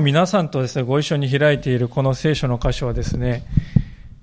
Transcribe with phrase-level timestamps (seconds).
[0.00, 3.44] 日皆さんとですね、ご一緒に開いているこの聖書の箇所はですね、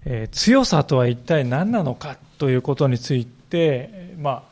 [0.06, 4.44] えー、強さとは一体何なのかということについて、まあ、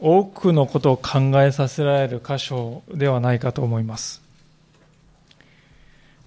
[0.00, 4.22] 多くのことを考えさせられる箇所ではないかと思います。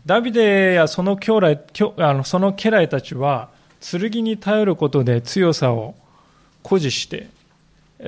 [0.06, 3.50] ダビデやその兄弟あのその家来たちは
[3.82, 5.96] 剣に頼ることで強さを
[6.64, 7.28] 誇示して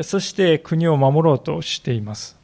[0.04, 2.38] そして国を守ろうとしています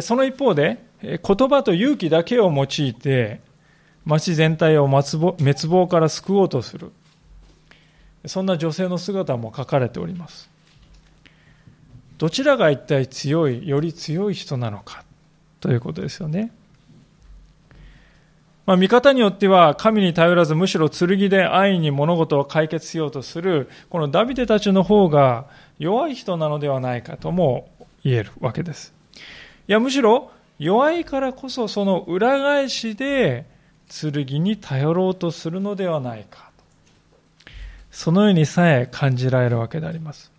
[0.00, 1.18] その一方で言
[1.48, 3.40] 葉と勇気だけを用いて
[4.04, 6.92] 町全体を滅亡から救おうとする。
[8.26, 10.50] そんな女性の姿も書かれております。
[12.18, 15.04] どちらが一体強いより強い人なのか
[15.60, 16.50] ということですよね。
[18.64, 25.46] まあ、見方によっては神に頼らずむしろ剣で安易に物事を解決しようとするこのダビデたちの方が
[25.78, 27.68] 弱い人なのではないかとも
[28.02, 28.92] 言えるわけです。
[29.68, 33.46] いやむしろ弱いからこそその裏返しで
[33.88, 36.50] 剣に頼ろうとするのではないか
[37.96, 40.30] そのようにさえ感じられるわけであります。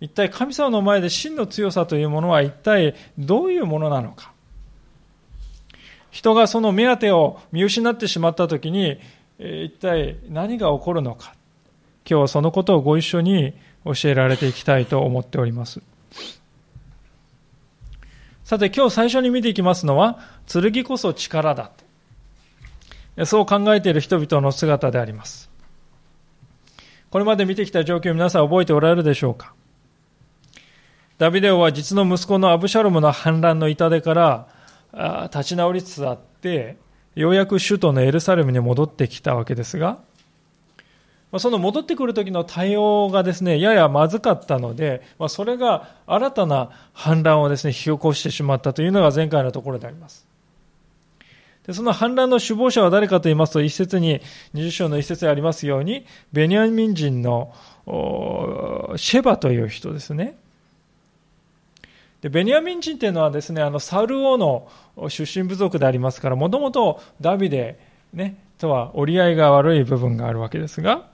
[0.00, 4.32] 一体神様の前で真の強さというものは一体どういうものなのか。
[6.12, 9.00] 人がその目当てを見失ってしまった時に、
[9.40, 11.34] 一体何が起こるのか。
[12.08, 13.52] 今日はそのことをご一緒に
[13.84, 15.82] 教えられていきたいと思っております。
[18.50, 21.70] さて今日最初に見ていきますのは、剣こそ力だ。
[23.24, 25.48] そう考えている人々の姿であります。
[27.10, 29.54] これまで見てきた状況皆さん覚えておられるでしょうか？
[31.18, 34.14] ダビデオは実の息子のアブシャロムの反乱の痛手か
[34.94, 36.76] ら立ち直りつつあって、
[37.14, 40.00] ようやく首都のエルサレムに戻ってきたわけですが、
[41.32, 50.26] まその戻ってくる時の対応がですね、ややまずかったので、まそれが新たな反乱をですね、引き起こしてしまったというのが前回のところであります。
[51.66, 54.20] でその反乱の首謀者は誰かと言いますと、一節に、
[54.54, 57.54] 20章の一節にありますように、ベニヤミン人の
[58.96, 60.36] シェバという人ですね。
[62.22, 64.68] でベニヤミン人というのはですね、あのサウル王の
[65.08, 67.78] 出身部族でありますから、もともとダビデ、
[68.12, 71.08] ね、とは折り合いが悪い部分があるわけですが、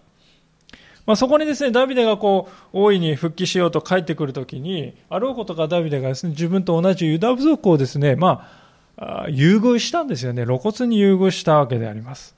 [1.07, 8.49] まあ、そこにですね、ダビデがこう、大いに復帰しようと帰ってくるときに、あろうことかダビデがですね、自分と同じユダ部族をですね、ま
[8.97, 10.45] あ、優遇したんですよね。
[10.45, 12.35] 露骨に優遇したわけであります。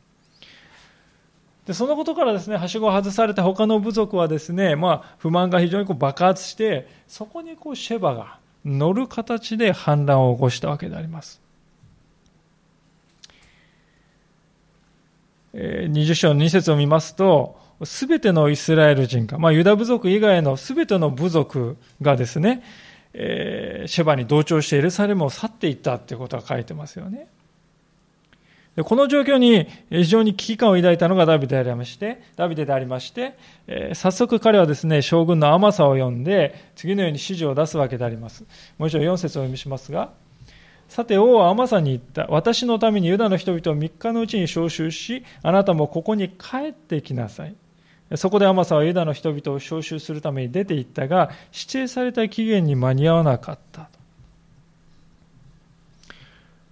[1.67, 11.41] でそのことからですね、はしごを外された他の部族はですね、まあ、不満が非常にこう爆発して、そこにこうシェバが、乗る形で反乱を起こしたわけであります。
[15.55, 22.63] 20章の2節を見ますと、すべてのイスラエル人が、まあ、ユダ部族以外のすべての部族がですね、
[23.13, 27.29] えー、シェバに同調してエルサレムを去っていったということが書いてますよね。
[28.85, 38.45] この状況に非常に危機感を抱いたのがダビデでありまして、ダビデでありまして、えー、早速彼はですね、将軍の甘さを読んで、次のように指示を出すわけであります。
[38.79, 40.13] もう一度4節を読みしますが、
[40.89, 42.27] さて王は甘さに言った。
[42.29, 47.57] 私のためにユダの人々を3日のうちに召集し、あなたもここに帰ってきなさい。
[48.17, 53.91] そこで甘さはユダの人々を召集するために出て行ったが、指定された期限に間に合わなかった。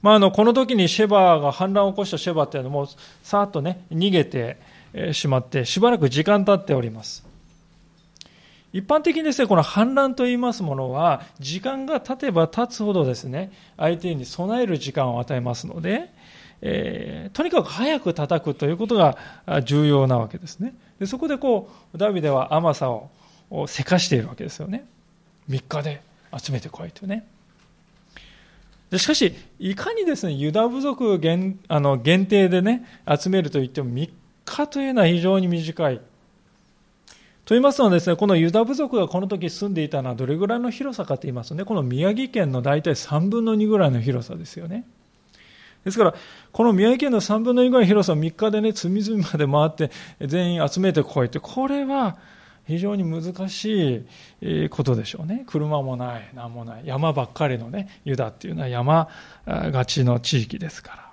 [0.07, 2.87] まあ、あのこの時にシェバーが反乱を起こしたシェバーっていうのも
[3.25, 4.57] さーっとね逃げて
[5.13, 7.27] しまってしばらく時間経っております
[8.73, 16.13] 一般的にですねこの反乱といいますものは時間が経てば経つほどですね相手に備える時間を与えますので、
[16.63, 19.17] えー、とにかく早く叩くということが
[19.65, 23.11] 重要なわけですねでそこでこうダビデは甘さを
[23.67, 24.87] せかしているわけですよね
[25.51, 26.01] 3日で
[26.37, 27.27] 集めてこいというね
[28.91, 34.11] でしかし、いかにですね、ユダ部族限あの限定でね、集めるといっても3
[34.45, 35.97] 日というのは非常に短い。
[35.99, 44.85] と言いますのはですね、このユダ部族がこの時住んでいたのはどれぐらいの広さかと言いますとね、この宮城県の大体3分の2ぐらいの広さですよね。
[45.87, 46.15] ですから、
[46.51, 49.95] この宮城県の3分の2ぐらいの広さを3日でね、隅々まで回って
[50.27, 52.17] 全員集めてこいって、これは
[52.67, 54.05] 非常に難し
[54.43, 55.45] いことでしょうね。
[55.47, 56.83] 車もない、何もない。
[56.85, 59.09] 山ばっかりのね、ユダっていうのは山
[59.47, 61.07] がちの地域ですから。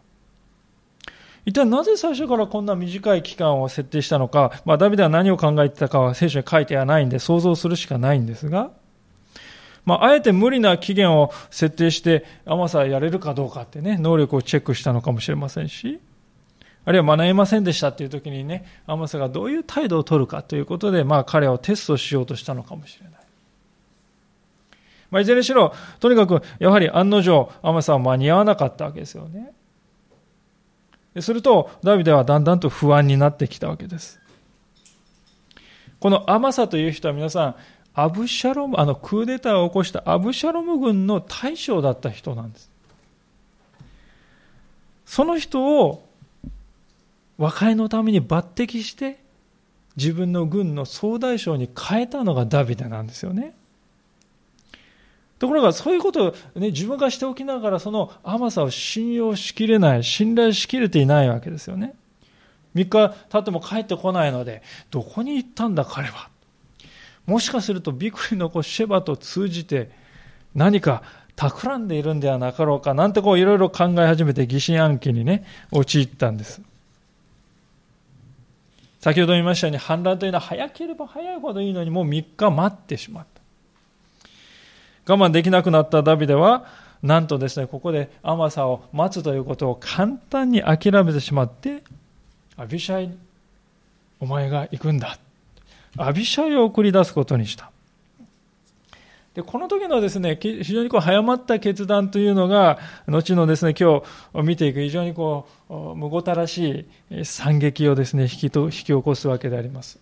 [1.45, 8.71] 一体なぜ最初からこんな短い期間を設定したのか、まあ、ダビデは何を考えてたかは聖書に書いてはないんで想像するしかないんですが、
[9.85, 15.99] まあ、あえて無理な期限を設定して甘さやれるかどうかってね、能力をチェックしたのかもしれませんし、
[16.85, 23.13] あるいは学べませんでしたっていう時にね、アマサがどういう態度を取るかということで、まあ彼をテストしようとしたのかもしれない。
[25.13, 29.53] まあ、いずれにしろ、とにかく、やはり案の定、アマサは間に合わなかったわけですよね。
[31.19, 34.19] すると、ダビデはだんだんと不安になってきたわけです。
[35.99, 37.55] このアマサという人は皆さん、
[37.95, 42.71] アブシャロム、あのクーデターを起こしたアブシャロム軍の大将だった人なんです。
[45.05, 46.07] その人を
[47.37, 49.19] 和解のために抜擢して
[49.95, 53.53] 自分の軍の総大将に変えたのがダビデなんですよね。
[55.37, 61.93] ところがそういうことを、ね、自分がしておきながらその甘さを信用しきれない、信頼しきれていないわけですよね。
[62.75, 66.29] 3日経っても帰ってこないので、どこに行ったんだ彼は。
[67.25, 69.89] もしかするとビクリの子シェバと通じて
[70.55, 71.03] 何か
[71.35, 76.61] 企んでいるんではなかろうかなんてこういろいろ考え始めて疑心暗鬼にね、陥ったんです。
[78.99, 83.25] 先ほど言いましたように反乱というのは早ければ早いほどいいのにもう3日待ってしまっ
[85.05, 85.13] た。
[85.13, 86.65] 我慢できなくなったダビデは、
[87.01, 91.83] なんとですね、ここで甘さを待つということを簡単に諦めてしまって、
[92.55, 93.17] アビシャイ、
[94.21, 95.17] お前が行くんだ。
[95.97, 97.71] アビシャイを送り出すことにした。
[99.33, 104.03] でこの時のですね、非常にこう早まった決断というのが、後のですね、今
[104.33, 109.99] 日見ていく非常にこう、むごたらしい惨劇をですね、引きと引き起こすわけであります。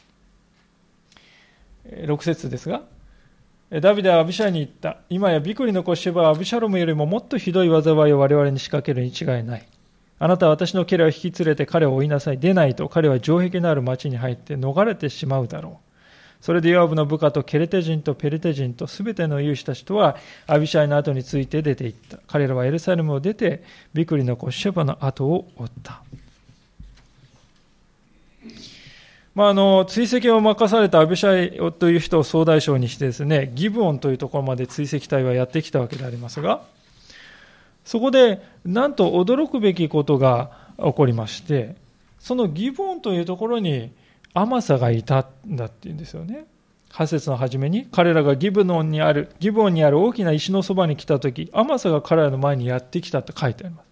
[1.89, 2.83] 6節ですが、
[3.79, 4.97] ダビデはアビシャイに言った。
[5.09, 9.65] 今やビクリの子シェバはアビシャロムよりももっとひどい災いを我々に仕掛けるに違いない。
[10.23, 12.37] あなたは私の家来を引き連れて彼を追いなさい。
[12.37, 16.43] 出ないと彼は城壁のある町に入って逃れてしまうだろう。
[16.43, 22.19] それでヨアブの部下とケレテ人とペレテ人とすべての勇士たちとはアビシャイの後について出て行った。
[22.27, 23.63] 彼らはエルサレムを出て
[23.95, 26.03] ビクリの子シェバの後を追った。
[29.33, 36.61] まあ、あの追跡を任されたアビシャイという人を総大将にしてですねギブオンというところまで追跡隊はやってきたわけでありますが
[37.85, 41.75] そこでなんと驚くべきことが起こりまして
[42.19, 43.91] そのギブオンというところに
[44.33, 46.45] 甘さがいたんだっていうんですよね
[46.91, 53.91] 8節の初めに彼らがギブオンにあるギブオンにある大きな石のそばに来た時甘さが彼らの前にやってきたと書いてあります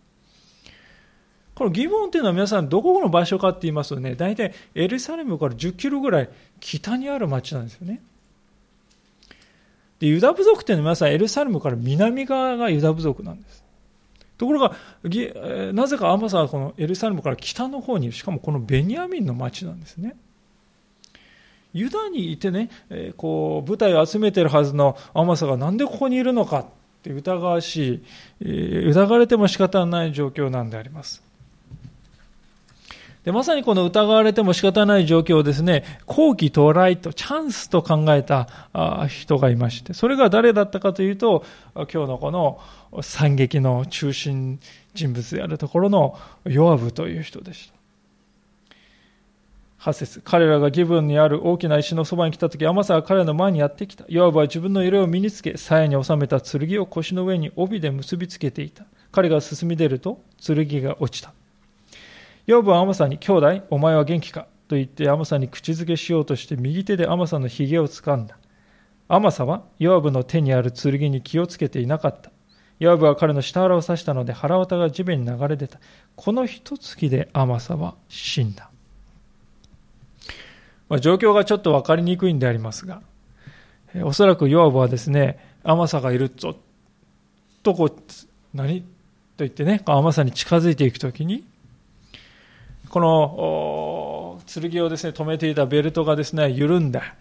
[1.60, 6.30] このギボンっていうのは皆さんどこの場所かって言いますとね、大体エルサレムから10キロぐらい
[6.62, 8.02] 北にある町なんですよね。
[10.00, 13.62] で、ユダ部族っていうのは皆さんエルサレムから南側がユダ部族なんです。
[14.40, 14.74] ところが、
[15.74, 20.16] なぜかアマサはこのエルサレムから北の方にしかもこのベニヤミンの町なんですね。
[21.74, 26.66] ユダにいてねえ、こう、舞台を集めてるはずのアマサがなんでここにいるのかっ
[27.04, 28.04] て疑わしい
[28.42, 31.22] え、疑われても仕方ない状況なんであります。
[33.24, 38.48] でまさにこの疑われても仕方ない状況をですね、後期到来とチャンスと考えた
[39.08, 41.44] 人がいまして、それが誰だったかというと、
[41.76, 42.60] 今日のこの
[43.02, 44.60] 惨劇の中心
[44.94, 47.78] 人物であるところのヨアブという人でした。
[49.92, 54.06] 8節彼らがギブンにある大きな石のそばに来た時、アマサは彼の前にやってきた。
[54.08, 58.86] ヨアブは自分の色を身につけ、鞘に収めた剣を腰の上に帯で結びつけていた。
[59.12, 61.34] 彼が進み出ると、剣が落ちた。
[62.50, 68.40] ヨブはアマサに、兄弟、お前は元気かと言ってアマサに口づけしようとして右手でアマサのひげを掴んだ。
[69.08, 72.32] アマサはヨアブの手にある剣に気をつけていなかった。
[72.80, 75.80] ヨアブは彼の下腹を刺したので腹渡が地面に流れ出た。
[76.16, 78.72] この一月でアマサは死んだ。
[80.88, 83.04] まあ、状況がちょっと分かりにくいんでありますが、
[84.02, 86.56] おそらくヨアブはですね、アマサがいるぞ、
[87.62, 87.96] とこう、
[88.56, 88.82] 何？
[88.82, 88.88] と
[89.46, 91.46] 言ってね、アマサに近づいていくときに、
[92.90, 97.16] この剣をですね止めていたベルトがですね緩んだ、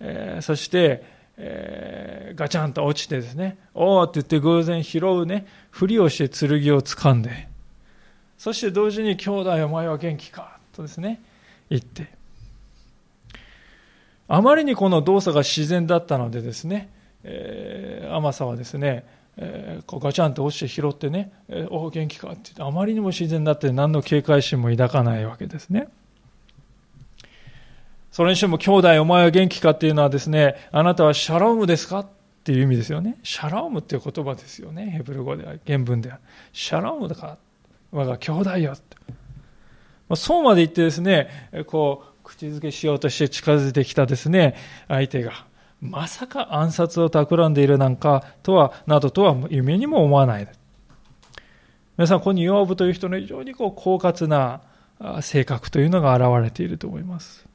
[0.00, 1.04] えー、そして、
[1.36, 7.48] えー、ガチャンと落ちてですねおおって言って偶然拾うねふりをして剣を掴んで。
[8.38, 11.22] そして同時に兄弟お前は元気かとですね
[11.70, 12.08] 言って。
[14.26, 16.88] あまりにこの動作が自然だったのでですね、
[17.22, 19.04] えー、甘さはですね
[19.36, 25.88] えー、こうガチャンと落ちて拾ってね、えー、お元気かってってあまりにも自然だって何の警戒心も抱かないわけですね。
[28.10, 32.06] それにしても兄弟お前は元気かっていうのはですねあなたはシャロームですかっ
[32.44, 33.18] ていう意味ですよね。
[33.22, 34.90] シャロームっていう言葉ですよね。
[34.90, 36.18] ヘブル語では原文では。
[36.52, 37.38] シャロームだか
[37.90, 38.96] 我が兄弟よって、
[40.08, 41.28] まあ、そうまで言ってですね
[41.66, 44.56] こう口づけしようとして近づいてきたですね
[44.88, 45.46] 相手が。
[45.82, 50.48] まさか暗殺を企んでいるなんかとは、などとは夢にも思わない。
[51.98, 54.62] 皆さん、ここにヨーブという人の非常にこう狡猾な
[55.20, 57.46] 性格というのが現れていると思います。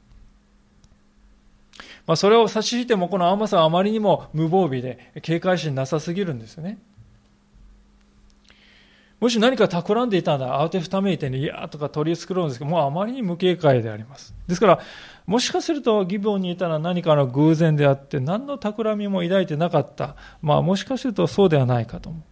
[2.06, 6.78] まあ、それを差し引いてもこのアンマさはあまりにも無防備で警戒心なさすぎるんですよね。
[9.20, 14.32] もし何か企んでいたんだ、慌てふためいてね、いやーとか取り繕うんですけど、もうあまりに無警戒であります。
[14.46, 14.80] ですから、
[15.26, 20.14] もしかするとギボンにいたら何かの偶然であって、何の企みも抱いてなかった。
[20.40, 22.22] まあ、もしかするとそうではないかと思う。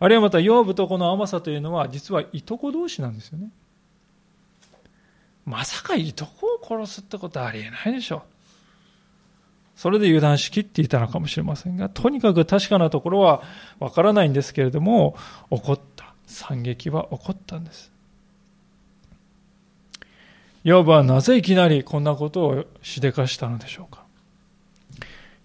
[0.00, 3.50] あるいはまた、養父とこの甘さというのは、実はいとこ同士なんですよね。
[5.46, 8.39] まさかいとこを殺すってことはありえないでしょう。
[9.80, 13.42] それで油断しきっていたのかもしれませんが、とにかく確かなところは
[13.78, 15.16] わからないんですけれども、
[15.50, 16.12] 起こった。
[16.26, 17.90] 惨劇は起こったんです。
[20.64, 24.04] ヨブはなぜいきなりこんなことをしでかしたのでしょうか。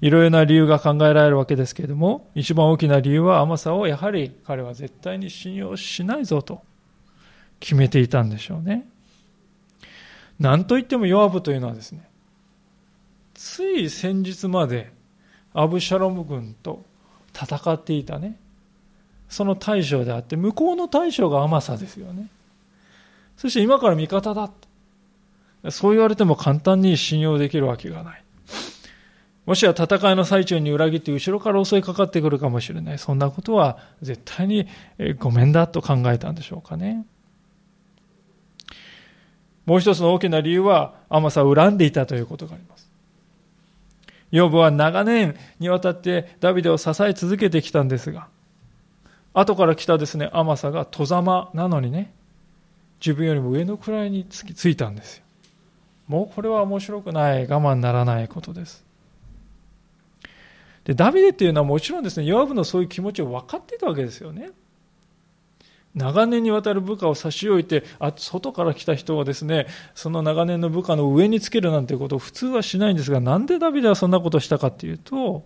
[0.02, 6.62] いろいろな理由が考えられるわけですけれども、一番大きな理由は甘さをやはり彼は絶対に信用しないぞと
[7.62, 8.86] 決めていたんでしょうね。
[10.42, 12.10] なんといってもヨアブというのはですね、
[13.36, 14.92] つい先日まで
[15.54, 16.84] アブシャロム軍と
[17.34, 18.40] 戦っていたね、
[19.30, 22.28] その大将であって、向こうの大将が甘さですよね。
[23.38, 24.50] そして今から味方だ。
[25.70, 28.24] そう言われても簡単に信用できるわけがない。
[29.46, 33.00] もしや戦いの最中に裏切って後ろから襲いかかってくるかもしれない。
[33.00, 34.68] そんなことは絶対に
[35.20, 37.06] ごめんだと考えたんでしょうかね。
[39.66, 42.75] もう一つの大きな理由は甘さを恨んでいたということがあります。
[44.36, 48.28] ヨブは長年にわたってダビデを支え続けてきたんですが、
[49.34, 52.14] 後から来たですね、甘さが戸ざまなのにね、
[53.00, 55.24] 自分よりも上の位につきついたんですよ。
[56.08, 58.84] もうこれは面白くない、我慢ならないことです。
[60.84, 64.52] で、ダビデっていうのはもちろんですね、ヨアブのそういう気持ちを分かっていたわけですよね。
[65.96, 75.46] 長年にわたる部下を差し置いて、あ外から来た人はですね、その長年の部下の上につけるなんていうことを普通はしないんですが、なんでダビデはそんなことをしたかっていうと、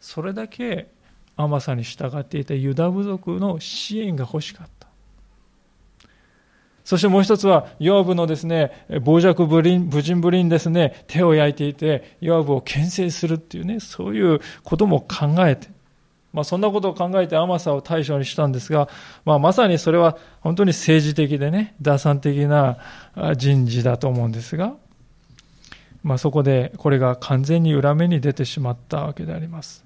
[0.00, 0.88] それだけ
[1.36, 4.80] 甘さに従っていたユダ部族の支援が欲しかった。
[6.82, 15.68] そしてもう一つは、ヨアブのですね、傍若無人ぶりにですね、手を焼いていて、ヨアブを牽制するっていうね、そういうことも考えて、
[16.32, 18.88] まあ、そんなことを考えて甘さを対象にしたんですが、
[19.24, 22.78] まあ、まさにそれは本当に政治的でね、打算的な
[23.36, 24.74] 人事だと思うんですが、
[26.02, 29.84] まあ、そこでこれが完全に裏目に出てしまったわけであります。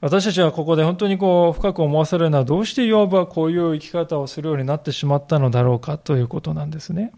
[0.00, 7.12] 私たちはここで本当にこう深く思わされるのはどうしてヨアブはこういう生き方をするようになってしまったのだろうかということなんですね。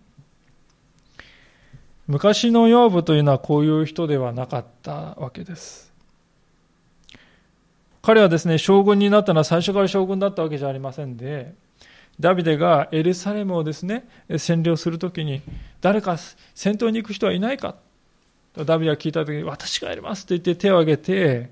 [2.06, 5.92] 昔の養父というのはこういう人ではなかったわけです。
[8.00, 11.54] 彼はですね、将軍になったのは最初から将軍だったわけじゃありませんで、
[12.20, 15.42] ダビデがエルサレムをですね、占領するときに、
[15.80, 16.16] 誰か
[16.54, 17.74] 戦闘に行く人はいないか？
[18.54, 21.50] とダビデが聞いたときに、私がやりますと言って手を挙げて、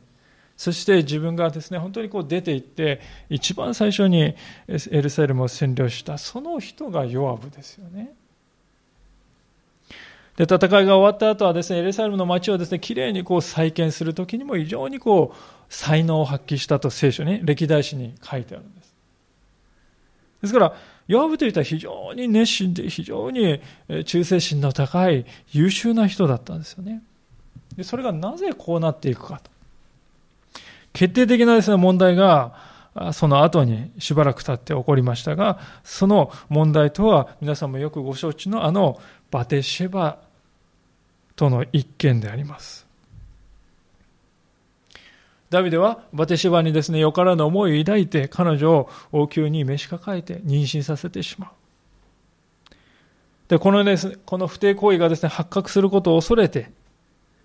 [0.56, 4.36] そして自分がですね、本当にこう出て行って、一番最初に
[4.68, 8.14] エルサレムを占領した、その人がヨアブですよね。
[10.36, 15.36] で、戦いが終わった後はですね、エルサレムの街をですね、きれいにこう再建するときにも非常にこう、
[15.68, 18.94] 才能を発揮したと聖書に、歴代史に書いてあるんです。
[20.42, 20.74] ですから、
[21.06, 23.60] ヨアブという人は非常に熱心で、非常に
[24.04, 27.02] 忠誠心の高い優秀な人だったんですよね。
[27.76, 29.50] でそれがなぜこうなっていくかと。
[30.92, 32.74] 決定的なですね、問題が、
[33.12, 39.00] その後にしばらく経って起こりましたが、その問題とは皆さんもよくご承知のあの
[39.32, 40.18] バテシェバ
[41.36, 42.86] との一件であります。
[45.50, 51.50] ダビデはバテシバにですね、よからぬ思いを抱いて彼女を王宮に召し抱えて妊娠させてしまう。
[53.48, 56.70] で、このです、ね、この不貞行為がですね、発覚することを恐れて、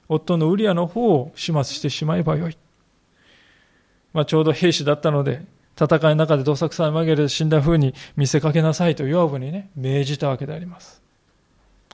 [0.08, 2.58] 夫のウリアの方を始末してしまえばよい。
[4.14, 5.46] まあ、ちょうど兵士だったので、
[5.80, 11.02] 戦いの中でどさくさに紛れて死んだ風に見せかけなさいとヨアブにね、命じたわけであります。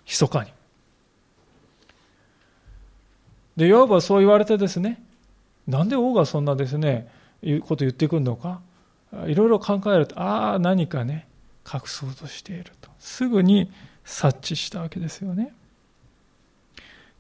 [0.06, 0.55] 密かに。
[3.58, 5.02] で、ヨアブはそう言われてですね、
[5.68, 7.08] なんで王がそんなですね、
[7.42, 8.62] いうこと言ってくるのか、
[9.28, 11.28] いろいろ考えると、ああ、何かね、
[11.72, 12.90] 隠そうとしていると。
[13.00, 13.72] すぐに
[14.04, 15.54] 察知したわけですよね。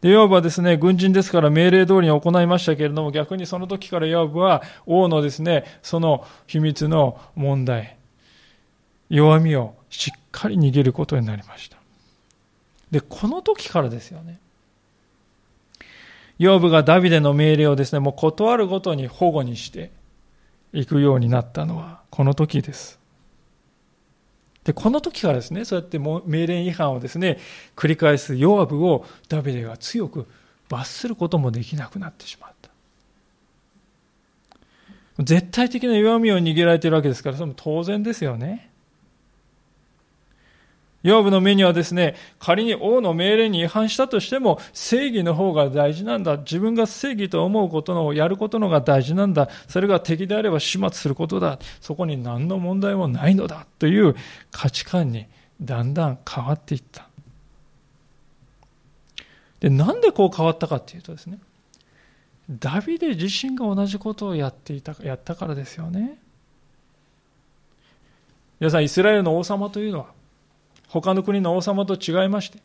[0.01, 7.97] で、ヨアブはですね、軍人ですから命令通りに行いましたけれども、逆にその時からヨアブは王のですね、その秘密の問題、
[9.09, 11.77] 弱みをしっかり握ることになりました。
[12.91, 14.39] で、この時からですよね。
[16.37, 19.91] ヨブがダビデの命令をですね、もう断るごとに保護にして
[20.73, 22.99] いくようになったのは、この時です。
[24.65, 27.37] で、この時からですね、そうやって命令違反をですね、
[27.75, 30.27] 繰り返すヨアブをダビデが強く
[30.67, 32.69] 罰することもできなくなってしまった。
[35.23, 38.71] 絶対的な弱みを握られているわけですから、それも当然ですよね。
[41.05, 46.37] ヨブの目にはですね、仮に王の命令に違反したとしても、正義の方が大事なんだ。
[46.37, 49.47] 自分が正義と思うことの、やることのが大事なんだ。
[49.67, 51.59] それが敵であれば始末することだ。
[51.79, 53.67] そこに何の問題もないのだ。
[53.77, 54.15] という
[54.49, 55.27] 価値観に
[55.61, 57.07] だんだん変わっていった。
[59.59, 61.37] で、なんでこう変わったかっていうとですね、
[62.49, 66.17] ダビデ自身が同じことをやっていた、やったからですよね。
[68.59, 70.14] 皆さん、イスラエルの王様というのは、
[70.87, 72.59] 他の国の王様と違いまして、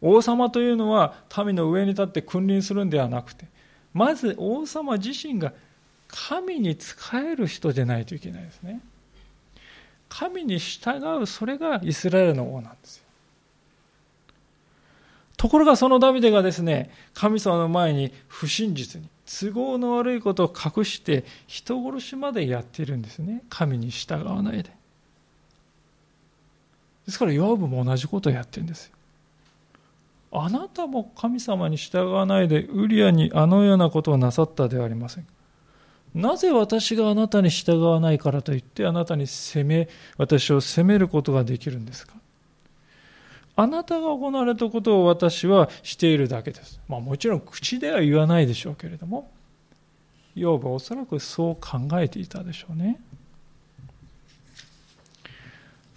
[0.00, 3.46] 王様というのは民の上に立って君臨するんではなくて、
[3.92, 5.52] まず王様自身が
[6.06, 8.80] 神に仕える人でないといけないですね。
[10.08, 13.04] 神に従う、それがイスラエルの王なんですよ。
[15.36, 23.44] ところがそのダビデがですね、神様の前に不真実に、都合の悪いことを隠して人殺しまでやっているんですね。
[23.50, 24.77] 神に従わないで。
[27.08, 28.92] ですからヨアブも同じことをやってるんです。
[30.30, 35.26] あなたも神様に従わないでウリアにあのようなことをなさったではありません
[36.14, 39.88] なぜ私があなたに従わないからといってあなたに責め
[40.18, 42.12] 私を責めることができるんですか
[43.56, 46.78] あなたが行われたことを私はしているだけです。
[46.88, 49.32] まあもちろん口では言わないでしょうけれども、
[50.36, 53.00] ヨブはおそらくそう考えていたでしょうね。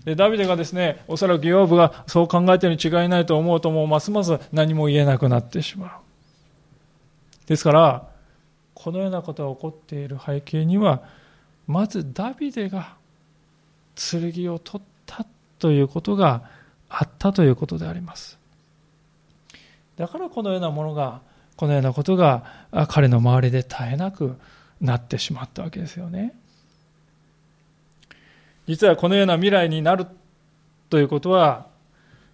[0.06, 5.92] でダビデがですね、おそらくヨーブがそう考えてるに違いないと思うと、もうますます何も言えなくなってしまう。
[7.48, 8.08] ですから、
[8.74, 11.04] このようなことが起こっている背景には、
[11.68, 12.96] まずダビデが
[13.96, 15.26] 剣を取った
[15.60, 16.44] ということが
[16.90, 18.40] あったということであります。
[19.98, 21.22] だからこのようなものが、
[21.56, 22.44] このようなことが
[22.90, 24.36] 彼の周りで絶えなく
[24.80, 26.34] なってしまったわけですよね。
[28.72, 30.08] 実はこのような未来になる
[30.90, 31.68] ということは、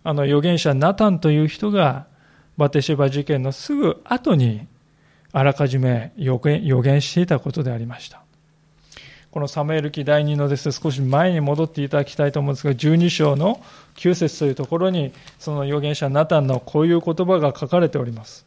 [0.03, 2.05] あの預言者ナタンという人が
[2.57, 4.67] バテシェバ事件のすぐ後に
[5.31, 8.21] あらかじめ予言予言していたことでありました。
[9.31, 13.59] このサムエル記第2のですね、少し前に戻っていただきたいと思うんですが、12章の
[13.95, 18.45] 9節というところに、その預言者ナタンのこういう言葉が書かれております。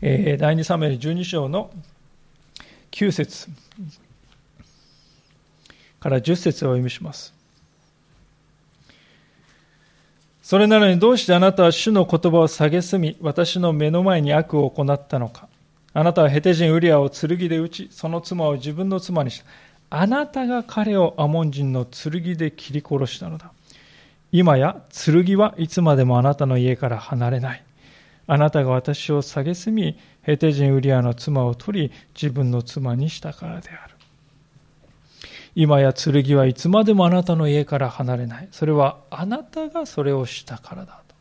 [0.00, 1.70] えー、第2サムエル12章の
[2.90, 3.50] 9節
[6.04, 7.32] から10節をお読みします。
[10.42, 15.48] それなのにどうしてあなたは主の言葉を蔑み、私の目の前に悪を行ったのか。
[15.94, 19.46] あなたはヘテ人ウリアを剣で撃ち、その妻を自分の妻にした。
[19.88, 23.50] あなたが彼をアモン人の剣で切り殺したのだ。
[24.30, 27.62] 今や剣はいつまでもあなたの家から離れない。
[28.26, 33.93] あなたが私を蔑み、ヘテ人ウリアの妻を取り、自分の妻にしたからである。
[35.54, 38.48] 今や剣はいつまでもあなたの家から離れない。
[38.50, 41.14] それはあなたがそれをしたからだと。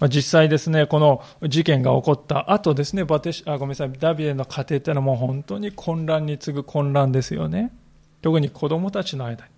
[0.00, 7.72] まあ、実際ですね、この事件が起こった後ですね、バテあごめんなさい、ダビデの家庭っていうのはもう本当に混乱に次ぐ混乱ですよね。
[8.22, 9.50] 特に子供たちの間に。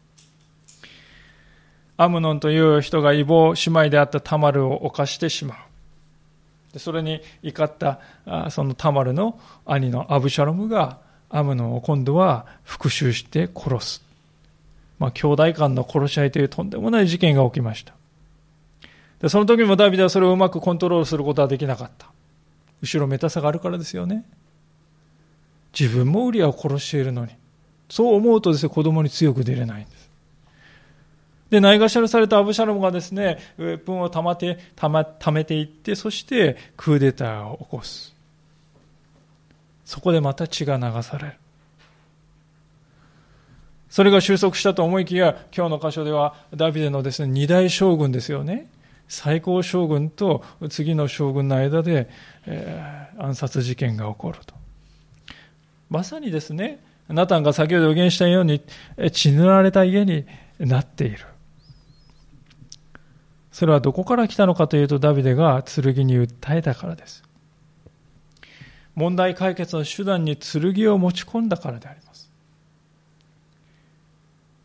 [1.96, 5.54] アムノンという人が異母姉妹であったタマルを犯してしま
[6.74, 6.78] う。
[6.78, 8.00] それに怒った
[8.50, 10.98] そのタマルの兄のアブシャロムが
[11.32, 14.02] アムノを今度は復讐して殺す。
[14.98, 17.94] まあ、兄弟間の殺し合いというとんでもない事件が起きました。
[19.20, 22.06] でその時もダビデはそれをうまくコントロールすることはできなかった。
[22.82, 24.24] 後ろめたさがあるからですよね。
[25.78, 27.32] 自分もウリアを殺しているのに。
[27.88, 30.10] そう思うとですね、子供に強く出れないんです。
[31.50, 38.11] で、ないがしらされたアブシャロムがですね、ウェポンをたまて、たま、溜めていって、そしてクーデターを起こす。
[39.84, 41.32] そこでまた血が流される。
[43.88, 48.70] それが収束したと思いきや、今日の箇所ではダビデのですね、二大将軍ですよね。
[49.06, 52.08] 最高将軍と次の将軍の間で、
[52.46, 54.54] えー、暗殺事件が起こると。
[55.90, 58.62] まさにですね、ナタンが先ほど予言したように、
[59.12, 60.24] 血塗られた家に
[60.58, 61.18] なっている。
[63.50, 67.22] それはどこから来たのかというと、ダビデが剣に訴えたからです。
[68.94, 72.30] 問題解決の手段に剣を持ち込んだからであります。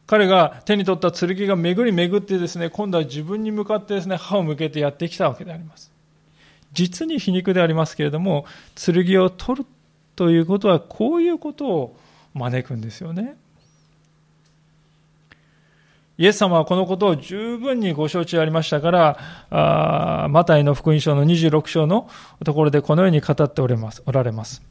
[0.06, 5.92] 彼が手に取った剣が巡り巡ってですね、今度は自分に向かってですね、歯を向けてやってきたわけであります。
[6.74, 9.68] 実に皮肉でありますけれども、剣を取る
[10.16, 11.98] ということは、こういうことを
[12.34, 13.36] 招くんですよね。
[16.18, 19.20] イエス様はこのことを十分にご承知ありましたから、
[19.52, 22.10] あマタイの福音書の26章の
[22.44, 24.02] ところでこのように語っておられます。
[24.06, 24.64] おられます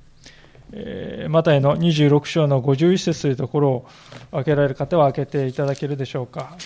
[0.72, 3.88] えー、マタイの26章の51節というところを
[4.32, 6.56] 開けられる方は開けていただけるでしょうか。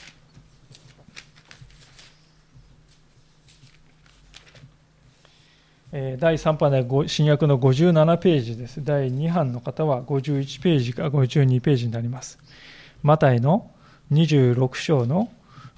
[5.93, 8.83] 第3版で新約の57ページです。
[8.83, 12.39] 第2版の方は51ページか52ページになります。
[13.03, 13.71] マタイの
[14.13, 15.31] 26章の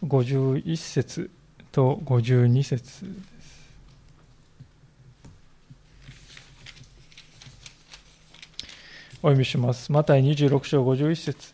[0.07, 1.31] 51節
[1.71, 3.23] と52節です。
[9.16, 9.92] お読みします。
[9.92, 11.53] マタイ26章51節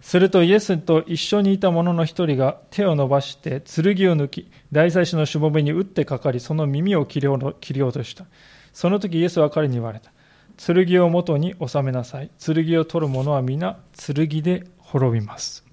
[0.00, 7.52] するとイエスと一緒にいた者の一人が手を伸ばして剣を抜き、大祭司のしもべに打ってかかり、その耳を切り落
[7.92, 8.26] とした。
[8.72, 10.12] その時イエスは彼に言われた。
[10.56, 12.30] 剣を元に収めなさい。
[12.38, 15.63] 剣を取る者は皆剣で滅びます。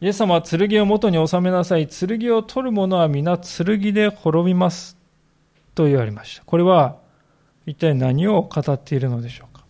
[0.00, 1.88] イエス様は剣を元に収めなさい。
[1.88, 4.96] 剣を取る者は皆剣で滅びます。
[5.74, 6.44] と言われました。
[6.44, 6.96] これは
[7.66, 9.64] 一体何を語っているのでしょうか。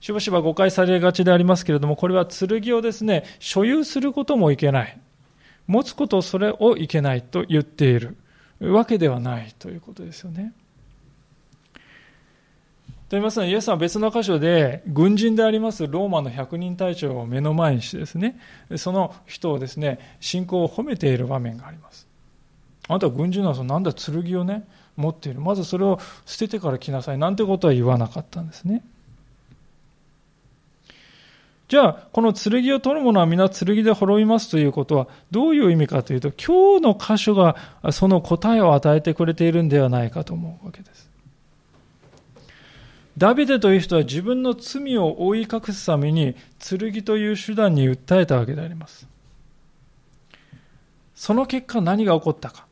[0.00, 4.98] しばしば誤解されがちでありますけれども、これは剣をですね、所有することもいけない。
[5.68, 8.16] 持つことそれをいけないと言っている
[8.60, 10.52] わけではないということですよね。
[13.12, 18.40] と言いますのは、イエスは別の箇所で、軍人でありますローマの百人隊長を目の前にしてですね、
[18.78, 22.06] その人をですね、信仰を褒めている場面があります。
[22.88, 25.42] あなたは軍人なんですなんだ剣をね、持っている。
[25.42, 27.18] まずそれを捨ててから来なさい。
[27.18, 28.82] なんてことは言わなかったんですね。
[31.68, 37.56] じゃあ、この剣を取る者は皆剣で滅びますということはどういう意味かというと、今日の箇所が
[37.90, 41.11] その答えを与えてくれているんではないかと思うわけです。
[43.18, 49.06] ダビデという人は自分の罪を覆い隠すために剣という手段に訴えたわけであります。
[51.14, 52.66] その結果何が起こったか。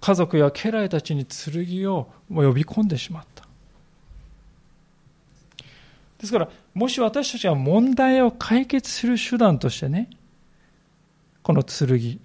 [0.00, 3.44] 家族や家来たちに剣を呼び込んでしまった。
[6.18, 10.08] ですから、もし私たちが問題を解決する手段としてね、
[11.42, 12.20] この剣、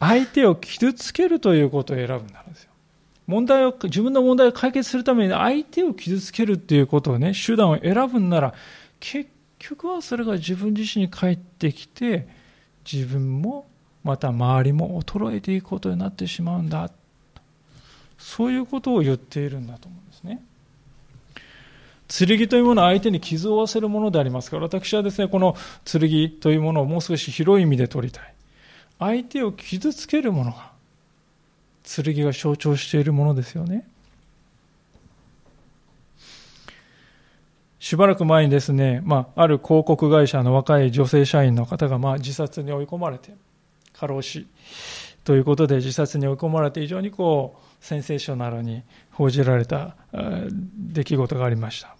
[0.00, 2.67] 相手を傷つけるということを選ぶならです。
[3.28, 8.54] 問題を、自分の問題を解決するために相手を傷つけるっていうことをね、手段を選ぶんなら、
[8.98, 12.26] 結局はそれが自分自身に返ってきて、
[12.90, 13.66] 自分も
[14.02, 16.90] また周りも衰えていくことになってしまうんだ。
[18.16, 20.42] そういうことを言っているんだと思うんですね。
[22.08, 28.34] 剣というものは相手に傷を負わせるものでありますから、私はですね、この剣というものをもう少し広い意味で取りたい。
[28.98, 30.77] 相手を傷つけるものが
[32.02, 33.88] 剣が象徴しているものですよね。
[37.78, 43.34] しばらく前にですね、まあ、ある広告会社の若い女性社員の方が、まあ、自殺に追い込まれて、
[43.92, 44.46] 過労死
[45.24, 49.94] ということで自殺に追い込まれて非常にこう、センセーショナルに報じられた
[50.76, 51.96] 出来事がありました。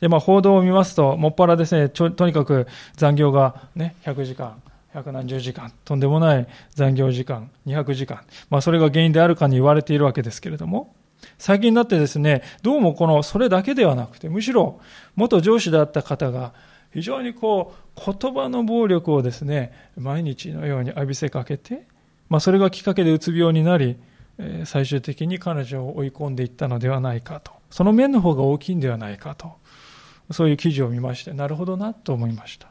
[0.00, 4.60] で、まあ、報道を見ますと、もっぱらですね、とにかく残業がね、100時間、
[4.92, 10.94] 百何十時間、とんでもない残業時間、200時間、まあそれが原因であるかに言われているわけですけれども、
[11.38, 14.80] 最近になってですね、どうもこの、それだけではなくて、むしろ
[15.16, 16.52] 元上司であった方が、
[16.92, 21.86] 非常にこう、言葉の暴力をですね、毎日のように浴びせかけて、
[22.28, 23.96] まあそれがきっかけでうつ病になり、
[24.64, 27.52] 最終的に彼女を追い込んでいったのではないかと。
[27.70, 29.52] その面の方が大きいんではないかと。
[30.32, 32.69] そういう記事を見まして、なるほどなと思いました。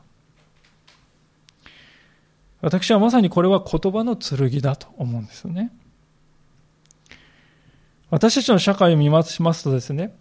[2.61, 5.71] 私はまさにこれは言葉の剣だと思うんですよね。
[8.09, 10.13] 私たちの社会を見ますとですね、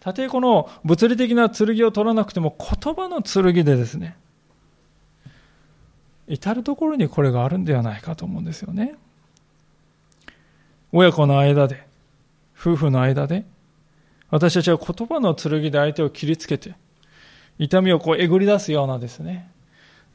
[0.00, 4.16] たとえこの物理的な剣を取らなくても言葉の剣でですね、
[6.26, 8.96] 至るところにこれがあるんではないかと思うんですよね。
[10.90, 11.86] 親子の間で、
[12.58, 13.44] 夫婦の間で、
[14.30, 16.74] 私たちは言葉の剣で相手を切りつけて、
[17.58, 19.51] 痛みをこうえぐり出すようなですね、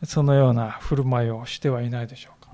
[0.04, 2.52] そのような振る舞いをしてはいないでしょうか。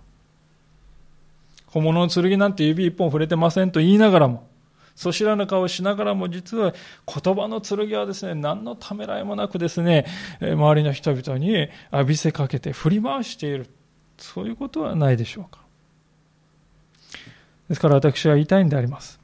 [1.68, 4.48] 本物の剣なんて指一本触れてませんと言いながらも、
[4.96, 6.74] そ知らぬ顔をしながらも実は
[7.06, 10.06] 言葉の剣はですね、何のためらいもなくですね、
[10.40, 13.68] 周りの人々に浴びせかけて振り回している。
[14.18, 15.62] そういうことはないでしょうか。
[17.70, 19.20] ですから私は言いたいんであります。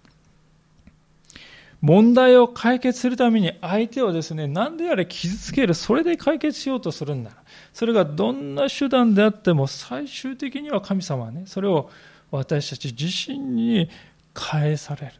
[1.81, 7.31] 問題を解決するために相手をですね、何であれ傷つける、それで解決しようとするんだ。
[7.73, 11.89] それがどんな手段であっても最終的には神様はね、それを
[12.31, 13.89] 私たち自身に
[14.33, 15.13] 返される。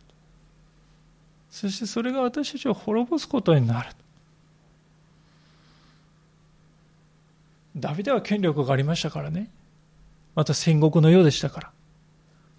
[1.50, 3.90] そしてそれが私たちを滅ぼすことになる。
[7.78, 9.50] ダビデは権力がありましたからね。
[10.36, 11.72] また戦国の世でしたから。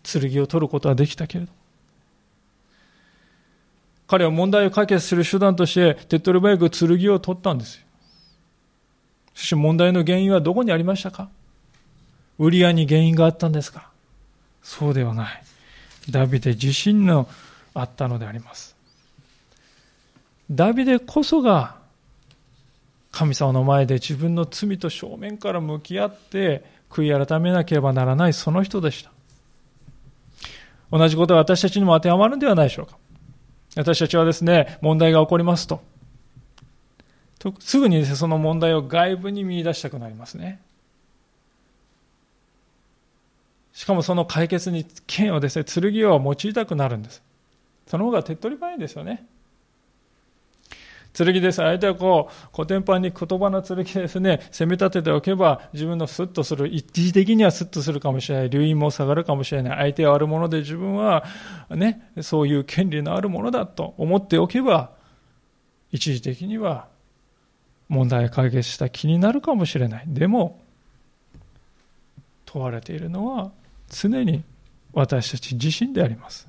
[0.03, 1.60] 剣を取ることはできたけれど。
[4.11, 7.83] 彼は問題を解決する手段として手っ取り早く剣を取ったんですよ。
[9.37, 11.29] そして問題の原因はどこにありましたか？
[12.41, 13.89] ウリアに原因があったんですか？
[14.65, 15.43] そうではない。
[16.11, 17.29] ダビデ自身の
[17.73, 18.75] あったのであります。
[20.51, 21.77] ダビデこそが
[23.13, 29.13] 神様の前で自分の罪と正面から向き合って悔い改めなければならないその人でした。
[30.91, 32.99] 同じことが私たちにも当てはまるんではないでしょうか。
[33.81, 35.81] 私たちはですね、問題が起こりますと、
[37.59, 40.61] すぐに、ね、その問題を外部に見出したくなりますね。
[43.73, 47.23] しかもその解決に剣をですね、剣を用いたくなるんです。
[47.87, 49.27] その方が手っ取り早いですよね。
[51.13, 51.57] 剣です。
[51.57, 61.25] 相手はこう、古典版に言葉の剣ですね、攻め立てておけば、自分のスッとする、一時的にはスッとするかもしれない、留飲も下がるかもしれない、相手はあるもので自分は、
[61.71, 64.91] ね、そういう権利のあるものだと思っておけば、
[65.93, 66.87] 一時的には
[67.89, 70.05] 問題解決した気になるかもしれない。
[70.07, 70.61] でも、
[72.47, 73.51] 問われているのは、
[73.89, 74.45] 常に
[74.93, 76.49] 私たち自身であります。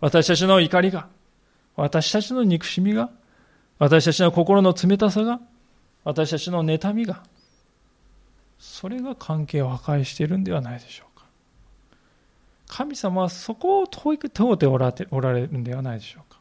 [0.00, 1.08] 私たちの怒りが、
[1.74, 3.10] 私たちの憎しみが、
[3.78, 5.40] 私たちの心の冷たさが、
[6.04, 7.22] 私たちの妬みが、
[8.58, 11.26] それが関係を破壊しているんではないでしょうか。
[12.68, 14.92] 神様はそこを問うておら
[15.32, 16.38] れるんではないでしょうか。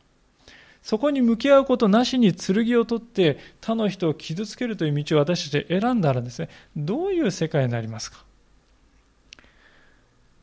[0.81, 8.23] そこに向き合うことなしに剣を取って他の人を傷つけるという道を私たち選んだらですね、どういう世界になりますか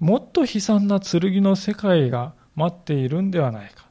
[0.00, 3.86] もっと悲惨な剣の世界が待っているんではないか。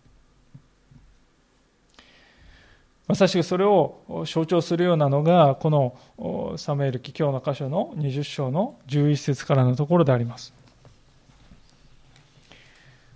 [3.11, 10.53] まさしくそれを象徴するようなのが、このサムエル記今日の箇所の20章の11節からのところであります。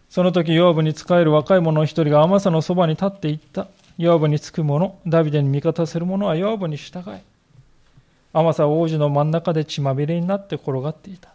[0.09, 3.69] その時、ヨアブに仕える若い者の一人がアマサのそばに立っていった。
[3.97, 7.03] ヨアブにつく者、ダビデに味方する者はヨアブに従い。
[8.33, 11.29] アマサは王子の真ん中で血まみれになって転がっていた。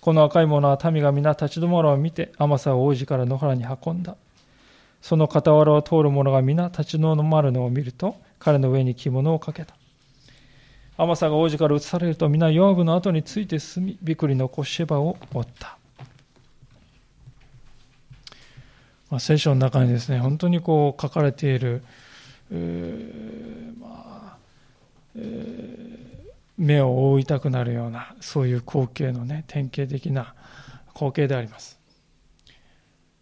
[0.00, 4.16] この赤い者は民が皆立ち止まるを見て、アマサを王子から野原に運んだ。
[5.00, 9.74] その傍らを通る者が皆立ち止まるのを見ると、彼の上に着物をかけた。
[10.96, 15.78] アマサが王子から移されると皆ヨアブの後について進み、ビクリのコシェバを追った。
[19.10, 21.82] まあ、聖書の中にですね、本当にこう書かれている、
[23.80, 25.20] まあ
[26.58, 30.34] 目を覆いたくなるような、そういう光景のね、典型的な
[30.94, 31.79] 光景であります。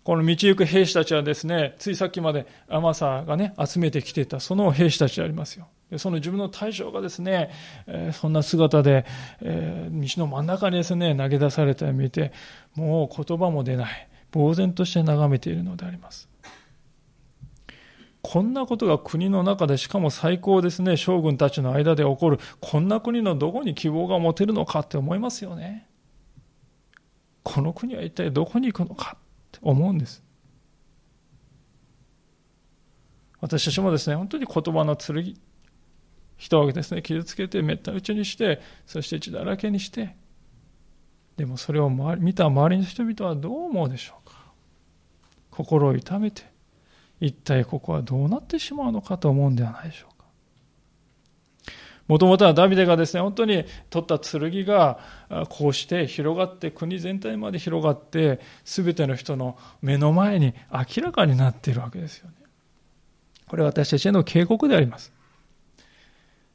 [0.08, 5.68] この道行く兵士たちはですね、ついさっきまでアマサがね、集めてきていた、その兵士たちでありますよ。
[5.98, 7.50] その自分の大将がですね、
[7.86, 9.04] え、そんな姿で、
[9.42, 12.32] えー、道の真ん中にですね、投げ出されたを見て、
[12.74, 16.26] もう言葉も出ない、呆然として眺めているのであります。
[18.22, 25.86] こんなことが国の中で、しかも最高ですね、将軍たちの間で起こる、こんな国のどこに希望が持てるのかって思いますよね。
[27.42, 29.18] この国は一体どこに行くのか。
[29.48, 30.22] って思うんです。
[33.40, 35.37] 私たちもですね、本当に言葉の剣、
[36.37, 40.16] 人をですね、傷つけてめった打ちにして、そして血だらけにして、
[41.37, 44.37] でもそれを見た周りの人々はどう思うでしょうか？
[45.50, 46.42] 心を痛めて、
[47.20, 50.07] 一体ここはどうなってしまうのかと思うんではないでしょう。
[52.08, 54.98] もともとはダビデがですね、本当に取った剣が
[55.50, 62.34] こうして広がって国全体まで広がって全ての人の目の前に明らかになっているわけですよね。
[63.46, 65.12] これは私たちへの警告であります。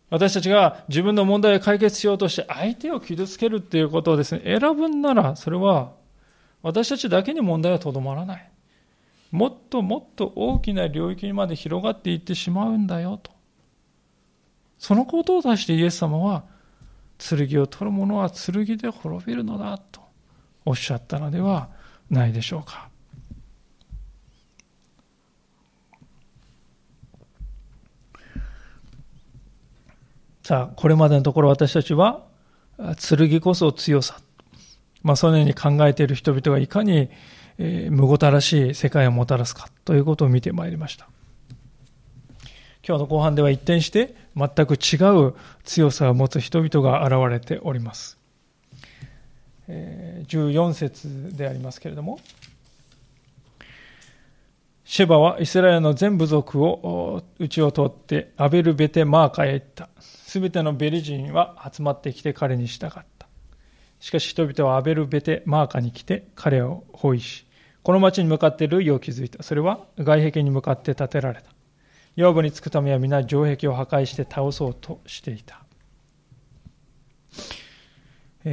[0.09, 5.93] 私たちが自分の問題を解決しようとして相手を傷つけるっていうことをですね、選ぶんならそれは
[6.63, 8.49] 私たちだけに問題はとどまらない。
[9.31, 13.32] もっともっと大きな領域にまで広がっていってしまうんだよと。
[14.77, 16.43] そのことを指してイエス様は、
[17.17, 20.01] 剣を取る者は剣で滅びるのだと
[20.65, 21.69] おっしゃったのでは
[22.09, 22.89] ないでしょうか。
[30.43, 32.25] さあ、これまでのところ私たちは、
[32.99, 34.19] 剣こそ強さ。
[35.01, 37.09] まあ、そのように考えている人々がいかに、
[37.57, 41.07] えー、むごたらしい世界をもたらすかということを見てまいりました。
[42.85, 48.17] 今日の後半では一転して全く違う強さを持つ人々が現れております。
[49.69, 52.19] 14節でありますけれども、
[54.83, 59.87] シェバはイスラエルの全部族を内を通ってアベル・ベテ・マーカへ行った。
[60.01, 63.27] すべてのベリ人は集まってきて彼に従った。
[64.01, 67.45] しかし人々はアベル・ベテ・マーカに来て彼を包囲し、
[67.81, 69.41] この町に向かって類を築いた。
[69.41, 71.52] それは外壁に向かって建てられた。
[72.15, 75.63] 養母に着くためは皆城壁を破壊して倒そうとしていた。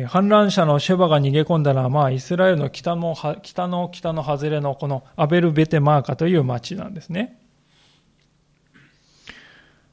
[0.07, 7.41] 反乱者のシェバが逃げ込んだのは、まあ、イスラエルの北の北の北の外れのこのアベル・ベテマーカという町なんですね。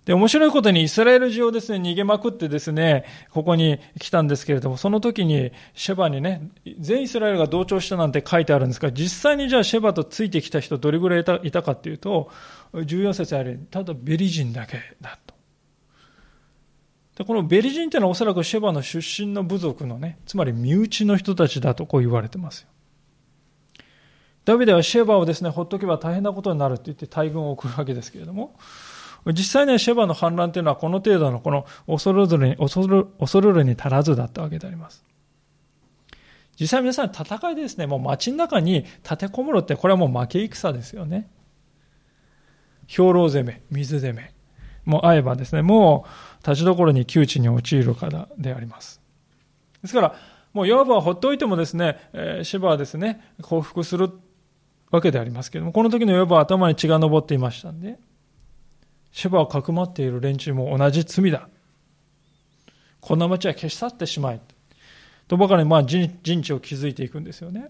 [0.06, 6.50] で、面白いことにイスラエル中をですね、逃げまくってですね、ここに来たんですけれども、その時にシェバにね、
[6.80, 12.32] 全イスラエルが同調したなんて書いてあるんですが、実際にじゃあシェバとついてきた人どれぐらいいたかっていうと、
[12.74, 15.36] 14節あれ、ただベリ人だけだと。
[17.18, 22.68] でこのベリ人っていうのはおそらくシェバの出身の部族のね、つまり身内の人たちだとこう言われてますよ。
[24.46, 28.56] ダビデはシェバをですね、ほっとけば大変なことになるって言って大軍を送るわけですけれども、
[29.26, 35.04] 実際ね、シェバの反乱というのはこの程度のこの恐るるに、恐る恐るるに足らずだったわけであります。
[36.60, 41.30] 実際皆さん戦いでですね、もう街の中に立てこもるって、これはもう負け戦ですよね。
[42.88, 44.34] 兵糧攻め、水攻め。
[44.86, 46.06] もう会えばですね、も
[46.44, 49.02] う立ちどころに窮地に陥るからであります。
[49.82, 50.16] ですから、
[50.54, 54.10] もうヨアブはほっといてもですね、えー、シェバはですね、降伏する
[54.90, 58.00] わけでありますけれども、この時のヨアブは頭に血が上っていましたんで、
[59.12, 61.50] シバをかくまっている連中も同じ罪だ。
[63.02, 64.42] こんな町は消し去ってしまえ。
[65.28, 67.70] とばかりまあ陣地を築いていくんですよね。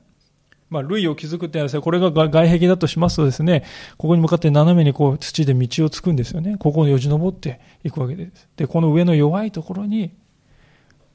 [0.70, 3.64] まあ、類を築くってですね、これが外壁だとしますとですね、
[3.98, 6.58] ここに向かって斜めにこう土で道をつくんですよね。
[6.58, 8.50] ここをよじ登っていくわけです。
[8.58, 10.14] で、この上の弱いところに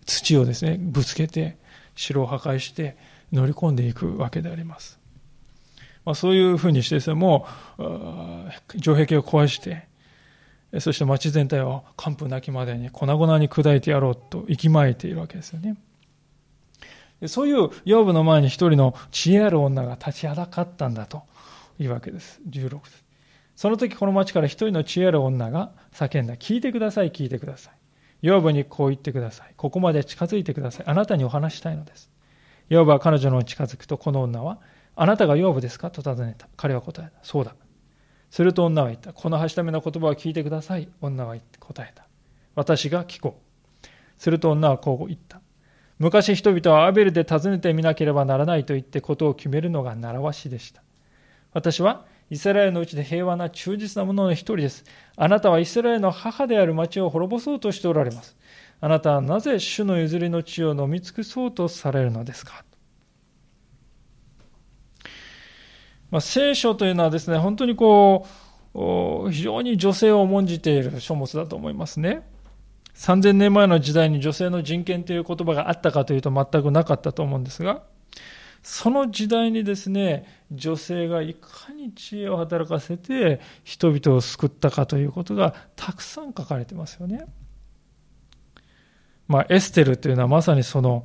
[0.06, 1.58] 土をですね、ぶつけて、
[1.94, 2.96] 城を破壊して
[3.32, 4.98] 乗り込んでいくわけであります。
[6.04, 7.46] まあ、そういうふうにしてですね、も
[7.78, 7.82] う、
[8.80, 9.86] 城壁を壊して、
[10.80, 15.76] そして町全体を完膚なきまでに粉々に砕いてやろうと息巻いているわけですよね。
[17.28, 21.22] そういう養父の前に一人の知恵ある女が立ちはだかったんだと
[21.78, 22.40] いうわけです。
[22.48, 23.04] 16節。
[23.54, 26.36] その時この町から一人の知恵ある女が叫んだ。
[26.36, 27.74] 聞いてください、聞いてください。
[28.22, 29.54] 養父にこう言ってください。
[29.56, 30.86] ここまで近づいてください。
[30.86, 32.10] あなたにお話したいのです。
[32.68, 34.60] 養父は彼女の近づくと、この女は、
[34.94, 35.90] あなたが養父ですか？
[35.90, 36.48] と尋ねた。
[36.56, 37.12] 彼は答えた。
[37.22, 37.54] そうだ。
[38.30, 39.12] すると女は言った。
[39.12, 40.88] このはしための言葉を聞いてください。
[41.00, 42.06] 女は答えた。
[42.54, 43.40] 私が聞こ
[43.84, 43.86] う。
[44.16, 45.40] すると女はこう言った。
[45.98, 50.82] 昔人々はアベルで尋ねてみなければならないと言ってことを決めるのが習わしでした。
[51.52, 54.84] 私はイスラエルのうちで平和な忠実な者の一人です。
[55.16, 58.36] あなたはイスラエルの母である町を滅ぼそうとしておられます。
[58.80, 62.64] あなたはなぜ主の譲りの地を飲み尽くそうとされるのですか？
[66.10, 68.26] まあ、聖書というのはですね、本当にこ
[68.74, 72.22] う、非常に女性を重んじている書物だと思いますね。
[73.02, 77.82] 3000年前の時代に女性の人権という言葉があったかというと全くなかったと思うんですが、
[78.62, 87.26] その時代にですね、女性がいかに知恵を働かせて人々を救ったかということがたくさん書かれてますよね。
[89.26, 91.04] まあ、エステルというのはまさにその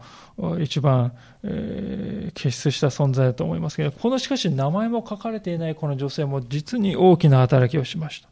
[0.60, 8.30] 一番、えー、傑出した存在だと思いますけど、このしかし名前も書かれていないこの女性も実に大きな働きをしました。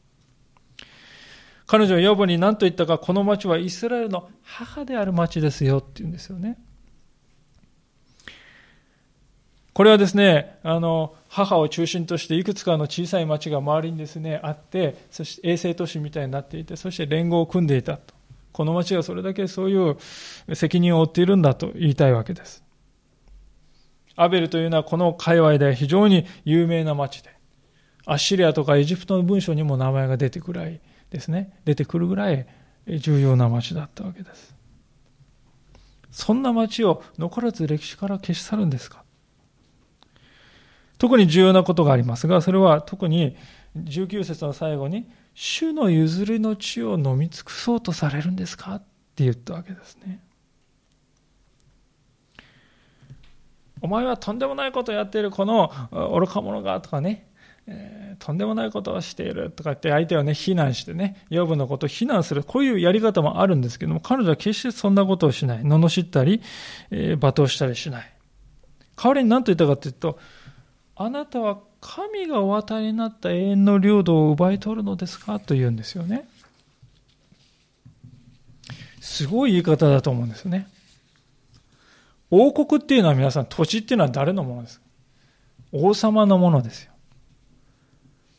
[1.68, 6.58] 彼女は予母に何と言ったか、この町はイスラエルの母である町ですよって言うんですよね。
[9.74, 18.14] これはですね、あの、母を中心としていくつかの小さい町が周りにですね、あって、そして衛星都市みたいになっていて、そして連合を組んでいたと。
[18.54, 19.98] この町がそれだけそういう
[20.56, 22.64] 責任を負っているんだと言いたいわけです。
[24.16, 27.36] アベルというのはこの界隈で非常に有名な町で、
[28.06, 30.80] アッシリアとかエジプトの文書にも名前が出てくらい
[31.16, 32.46] ですね、出てくるぐらい
[32.88, 34.54] 重要な町だったわけです。
[36.12, 39.04] そんな町を残らず歴史から消し去るんですか？
[40.98, 43.36] 特に重要なことがありますが、それは特に
[43.76, 48.76] 19節の最後に、主の譲りの地を飲み尽くそうとされるんですか？
[48.76, 48.80] っ
[49.16, 50.22] て言ったわけですね。
[53.82, 57.28] お前はとんでもないことをやっているこの愚か者がとかね、
[57.68, 65.62] えー、とんでもないことをしているとかって相手をね、非難してね、養分のことを非難する、こういうやり方もあるんですけども、彼女は決してそんなことをしない。
[65.62, 66.42] 罵ったり、
[66.92, 68.12] えー、罵倒したりしない。
[68.96, 70.20] 代わりに何と言ったかというと、
[70.96, 75.40] あなたは神がお与えになった永遠の領土を奪い取るのですか？
[75.40, 76.28] と言うんですよね。
[79.02, 80.68] すごい言い方だと思うんですよね。
[82.32, 84.86] 王国っていうのは皆さん、土地っていうのは誰のものですか？
[85.74, 86.92] 王様のものですよ。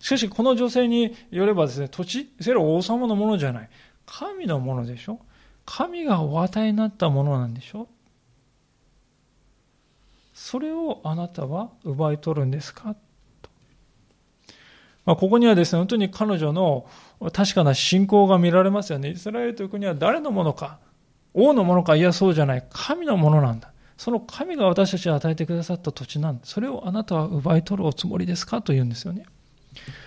[0.07, 3.70] しかし、この女性によればですね、土地、それは王様のものじゃない。
[4.07, 5.18] 神のものでしょ？
[5.64, 7.88] 神がお与えになったものなんでしょ？
[10.32, 12.94] それをあなたは奪い取るんですか？
[13.42, 13.50] と。
[15.07, 16.86] まあ、ここにはですね、本当に彼女の
[17.32, 19.11] 確かな信仰が見られますよね。
[19.11, 20.78] イスラエルという国は誰のものか、
[21.34, 23.72] 王のものか、いやそうじゃない、神のものなんだ。
[23.96, 26.42] その神が私たちに与えてくださった土地なんだ。
[26.44, 28.62] それをあなたは奪い取るおつもりですか？
[28.62, 29.26] と言うんですよね。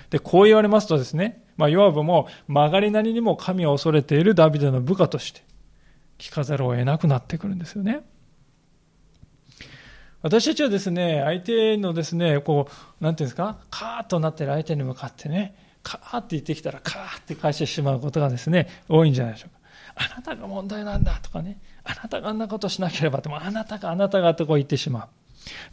[0.10, 5.44] で、こう言われますとですね、まあ、ヨアブも曲がりなりにも神を恐れているダビデの部下として
[6.18, 8.02] 聞かざるを得なくなってくるんですよね。
[10.22, 12.68] 私たちはですね、相手のですね、こ
[13.00, 19.60] う、なんていうんですか、カーッとなってる相手に向かってね、カーって言ってきたら、カーって返してしまうことがですね、多いんじゃないでしょうか。
[19.96, 25.08] あなたが問題なんだとかね、あなたがあんなことしなければでも、あなたがあなたがとこう言ってしまう。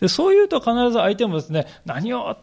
[0.01, 2.36] でそう言うと必ず相手もですね、何を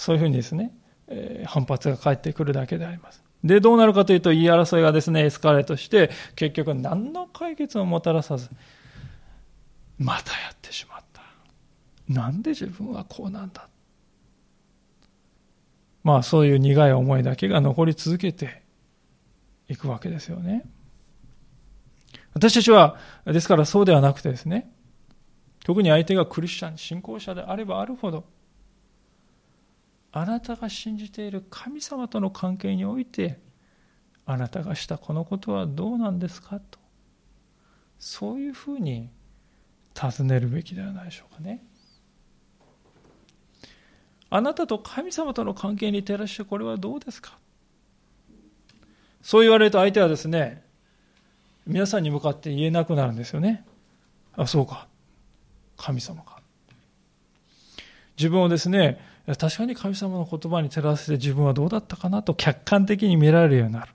[0.00, 0.72] そういうふうにですね、
[1.08, 3.22] えー、反発が返ってくるだけであります。
[3.44, 8.48] で、どうなるかというと、言い争いがですね、エスカレートして、結局何の解決ももたらさず、
[9.98, 11.22] またやってしまった。
[12.08, 13.68] なんで自分はこうなんだ。
[16.02, 18.62] まあそういう苦い思いだけが残り続けて
[19.68, 20.64] いくわけですよね。
[22.32, 22.96] 私たちは、
[23.26, 24.72] ですからそうではなくてですね、
[25.62, 28.24] 特に相手がクリスチャン、信仰者であればあるほど、
[30.12, 33.38] あなたが信じている神様との関係において、
[34.26, 36.78] あなたがしたこのことはどうなんですかと、
[37.98, 39.10] そういうふうに
[39.94, 41.64] 尋ねるべきではないでしょうかね。
[44.30, 47.36] あなたと神様との関係に照らしてこれはどうですか
[49.22, 50.62] そう言われると相手はですね、
[51.66, 53.64] 皆さんに向かって言えなくなるんですよね。
[54.36, 54.88] あ、そうか。
[55.76, 56.40] 神様か。
[58.16, 59.00] 自分をですね、
[59.36, 63.92] 確かに神様の言葉に照らせて自分はどうだったかなと客観的に見られるようになる。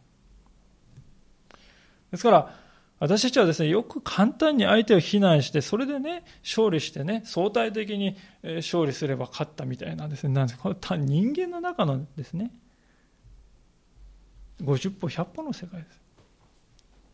[2.11, 2.55] ですから、
[2.99, 12.51] 私たちはですね、よく簡単に相手を非難して、それでね、勝利してね、相対的に勝利すれば勝ったみたいなですね、なんですこれ人間の中のですね、
[14.61, 15.99] 50歩、100歩の世界です。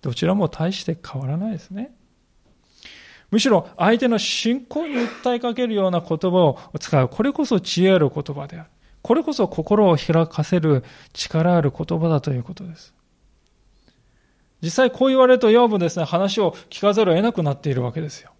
[0.01, 1.95] どちらも大して変わらないですね。
[3.31, 7.09] むしろ相手の信仰に訴えかけるような言葉を使う。
[7.09, 8.69] これこそ知恵ある言葉である。
[9.01, 12.93] これこそ心を開かせる力ある言葉だということです。
[14.61, 18.31] 実際こう言われると、ヨブですね、話を聞かざるを得なくなっているわけですよ。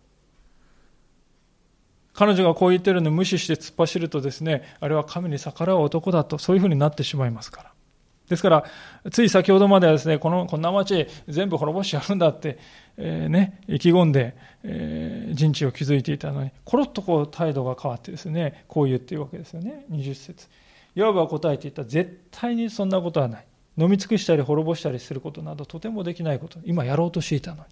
[2.13, 7.71] 彼女がこう言ってるのを無視して突っ走るとですね、あれは神に逆らう男だと、そういうふうになってしまいますから。
[8.27, 8.65] ですから、
[9.11, 12.59] つい先ほどまではですね、この、こんな町全部滅ぼしてやるんだって、
[12.97, 19.85] えー、ね、意気込んで、えー、陣地を築いていたのに、コロッとこう態度が変わってですね、こう言っているわけですよね。
[19.91, 20.47] 20節。
[20.95, 21.83] ヨアブは答えていた。
[21.83, 23.45] 絶対にそんなことはない。
[23.77, 26.59] 飲み尽くしたり滅ぼしたりすることなどとてもできないこと。
[26.65, 27.63] 今やろうとしていたのに。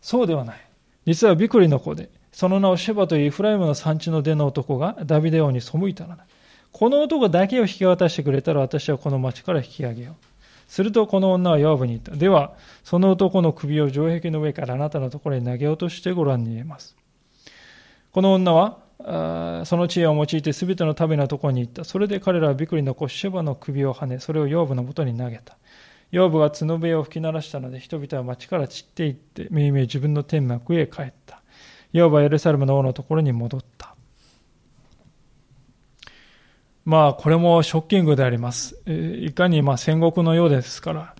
[0.00, 0.60] そうではない。
[1.06, 6.26] 実はビクリの子で、その名をシェバというイフライムの産地の出の男がダビデ王に背いたのだ。
[6.72, 10.14] この男だけを引き渡してくれたら私はこの町から引き上げよう。
[10.66, 12.16] するとこの女はヨアブに言った。
[12.16, 12.54] では、
[12.84, 16.96] その男の首を城壁の上からあなたのところに投げ落としてご覧に入れます。
[18.12, 18.78] この女は、
[19.66, 21.84] その知恵を用いて全ての旅のところに行った。
[21.84, 25.56] それで彼らはビクリの子シェバの首をはね、それをヨーブのもとに投げた。
[26.10, 31.42] ヨーブが角笛を吹き鳴らしたので、人々は町から散っていって、めいめい自分の天幕へ帰った。
[31.92, 33.95] ヨーブはエルサレムの王のところに戻った。
[36.86, 38.80] まあ、これもショッキングであります。
[38.86, 41.14] いかにま戦国のようですから。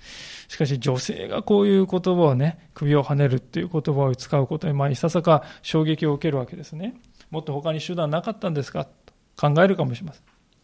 [0.48, 6.94] しかし女性がこういう言葉をね、首をはねるっていう言葉を使うことに、まあ、いささか衝撃を受けるわけですね。
[7.30, 8.84] もっと他に手段なかったんですか？
[8.84, 10.22] と考えるかもしれません。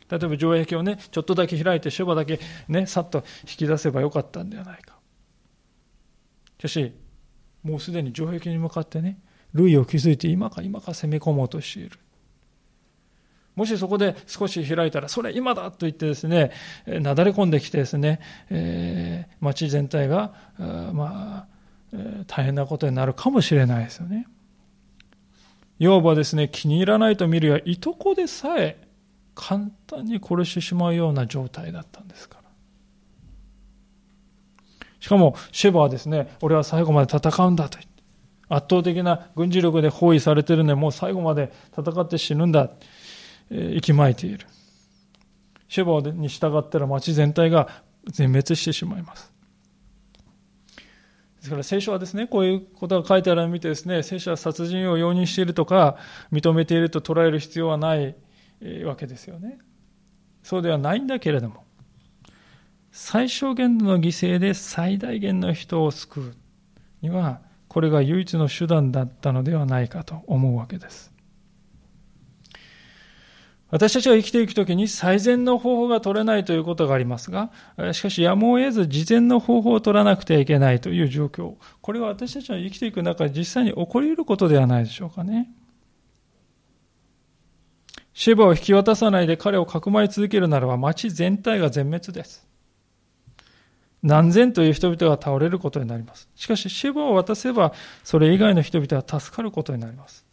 [0.08, 2.38] 例えば城壁をね、ちょっとだけ開いて、書場だけ
[2.68, 4.94] ね、さっと引き出せばよかったんではないか。
[6.60, 6.92] しかし、
[7.64, 9.18] もうすでに城壁に向かってね、
[9.52, 11.98] 類を築いて今か今か攻め込もうとしている。
[13.54, 16.52] もしそこで少し開いたら、それ今だと言ってですね、
[16.86, 20.32] なだれ込んできてですね、えー、町全体が、
[20.92, 21.46] ま
[21.92, 21.96] あ、
[22.26, 24.26] 大変なことになるかもしれないですよね。
[25.78, 28.80] 要はですね、気に入らないと見るや、いとこでさえ
[29.34, 32.42] 簡単に殺してしまうような状態だったんですから。
[35.00, 38.02] しかも、シェバはですね、俺は最後まで戦うんだと言って、
[38.48, 42.70] 圧倒的な軍事力で包囲されてるので、もう最後まで戦って死ぬんだ、
[43.50, 44.46] 息巻いている。
[45.68, 47.68] シェバに従ったら町全体が
[48.06, 49.32] 全滅してしまいます。
[51.38, 55.96] ですから聖書はですね、こういうことが書いてあるのを見てですね、聖書は殺人を容認しているとか、
[56.30, 58.14] 認めていると捉える必要はない
[58.84, 59.58] わけですよね。
[60.42, 61.64] そうではないんだけれども、
[62.92, 66.34] 最小限度の犠牲で最大限の人を救う
[67.00, 71.11] には、これが唯一の手段だったのではないかと思うわけです。
[73.72, 77.50] 私たちが生きていくときに最善の方法が取れないということがありますが、
[77.92, 81.54] しかしやむを得ず事前の方法を取らなくてはいけないという状況。
[81.80, 85.50] これは私たちの生きていく中で実際に起こり得ることではないでしょうかね。
[88.12, 92.46] シェバを引き渡さないで彼をかくまい続けるならば町全体が全滅です。
[94.02, 96.28] 何千という人々が倒れることになります。
[96.34, 97.72] しかし、シェバを渡せば、
[98.04, 100.26] それ以外の人々は助かることになります。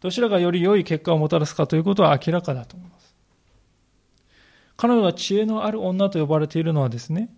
[0.00, 3.14] どちらがより良い結果をもたらすかということは明らかだと思います。
[4.76, 7.28] 彼女が知恵のある女と呼ばれているのはですね、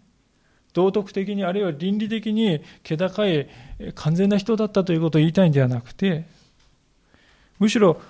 [0.72, 3.48] 道徳的にあるいは倫理的に気高い
[3.94, 6.24] 完全な人だったということを言いたいんではなくて、
[7.58, 8.00] むしろ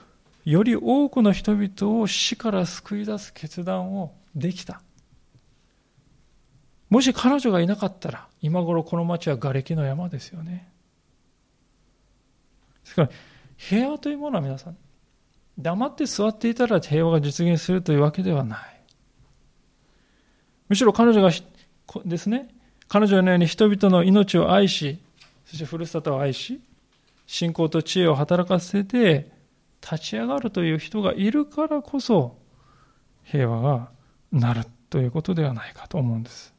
[0.45, 4.83] より多くの人々を死から救い出す決断をできた。
[6.91, 10.69] もし彼女がいなかったら、今頃この町は瓦礫の山ですよね。
[12.85, 13.11] ですから、
[13.69, 14.77] 平和というものは皆さん、
[15.57, 18.83] 黙って座っていたら平和が実現するというわけではない。
[20.69, 21.31] むしろ彼女が
[22.05, 22.49] ですね、
[22.89, 24.99] 彼女のように人々の命を愛し、
[25.47, 26.61] そしてふるさとを愛し、
[27.27, 29.31] 信仰と知恵を働かせて
[29.81, 32.37] 立ち上がるという人がいるからこそ
[33.23, 33.91] 平和が
[34.33, 36.53] なるということではないかと思うんです。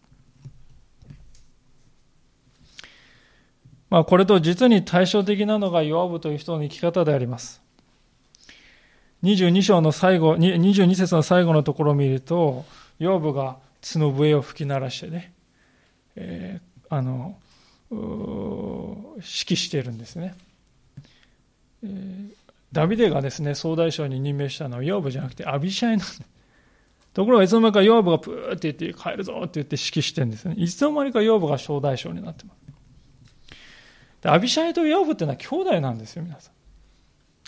[3.94, 7.62] まあ、これと実に対照的なのがヨアブという人の生き方であります。
[9.22, 12.66] 22章の最後、22節の最後のところを見ると、
[12.98, 15.32] ヨアブが角笛を吹き鳴らしてね、
[16.16, 17.38] えー、あの、
[17.92, 18.02] 指
[19.22, 20.34] 揮しているんですね。
[21.84, 22.34] えー、
[22.72, 26.26] ダビデがですね、総大将に任命したのはヨアブじゃなくてアビシャイなんで。
[27.14, 30.56] ところがいつの間にかヨアブがプーって言って帰るぞって言って指揮してるんですね。
[30.58, 32.63] いつの間にかヨアブが総大将になってます。
[34.24, 36.50] でアビシャイとヨアブっていうのは兄弟なんですよ、皆さ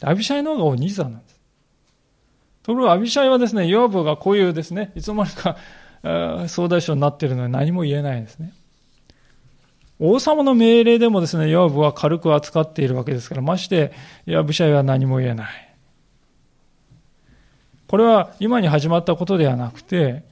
[0.03, 0.09] ん。
[0.09, 1.39] アビシャイの方がお兄さんなんです。
[2.63, 5.57] ところがアビシャイはですね、ヨアブがこういうですね、いつの間にか
[6.47, 8.53] 総大将になっているのに何も言えないですね。
[9.99, 13.93] 王様の命令でもですね、ヨブは軽く扱っているわけですから、まして、
[14.27, 15.75] アビシャイは何も言えない。
[17.87, 20.23] これは今に始まったことではなくて、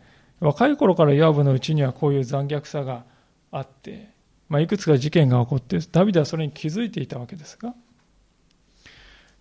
[0.41, 3.05] 若い頃からヨブのうちにはこういう残虐さが
[3.51, 4.12] あって、
[4.53, 7.73] まあ、いくつか事件が起こって、ダビデはそれに気づいていたわけですが、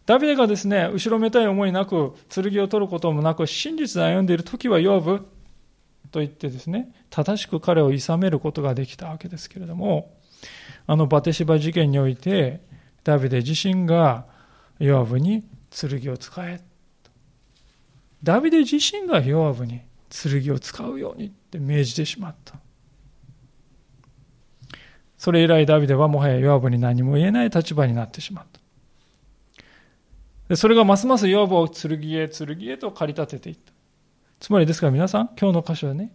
[0.07, 5.19] ダビデがですね、後ろめたい思いなく、剣を取ることもなく、真実で歩んでいる時はヨブ
[6.11, 10.17] と言ってですね、正しく彼を諌めることができたわけですけれども、
[10.87, 12.63] あのバテシバ事件において、
[13.05, 14.25] ダビデ自身が
[14.79, 16.63] ヨアブに剣を使え。
[18.23, 22.62] ダビデ自身がヨアブに剣を使うようにって命じてしまった。
[25.23, 28.47] それ以来ダビデはもはやヨアブに何も言えない立場になってしまっ
[30.49, 30.57] た。
[30.57, 33.73] それがますますヨアブを剣へ剣へと駆り立てていった。
[34.41, 36.13] つまりですから皆さん、今日の箇所はね、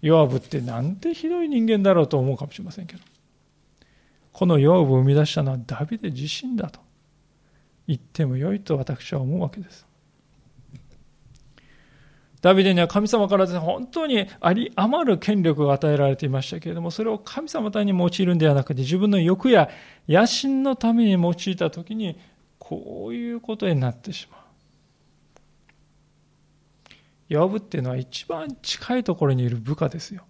[0.00, 3.02] ヨアブってなんてひどい人間だろうと思うかもしれませんけど、
[4.32, 6.80] このヨアブを生み出したのはダビデ自身だと
[7.86, 9.86] 言ってもよいと私は思うわけです。
[12.42, 19.70] ダビデには神様から、本当にあり余る権力が与えられていましたけれども、それを神様単に用いるんではなくて、自分の欲や
[20.08, 22.18] 野心のために用いたときに、
[22.58, 24.40] こういうことになってしまう。
[27.28, 30.24] ヨブっていうのは一番近いところにいる部下ですよ。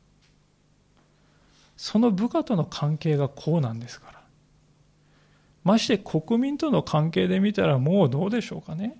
[1.77, 4.23] その部下との関係がこうなんですから。
[5.63, 8.97] まして国民との関係で見たらもうどうでしょうかね。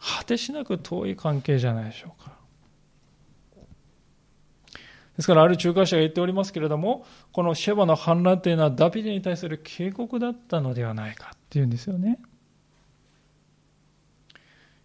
[0.00, 2.38] 果てしなく遠い関係じゃないでしょうか。
[5.16, 12.20] ですから、ある仲介者が言っておりますけれども、このシェバの反乱というのはダビデに対する警告だったのではないかっていうんですよね。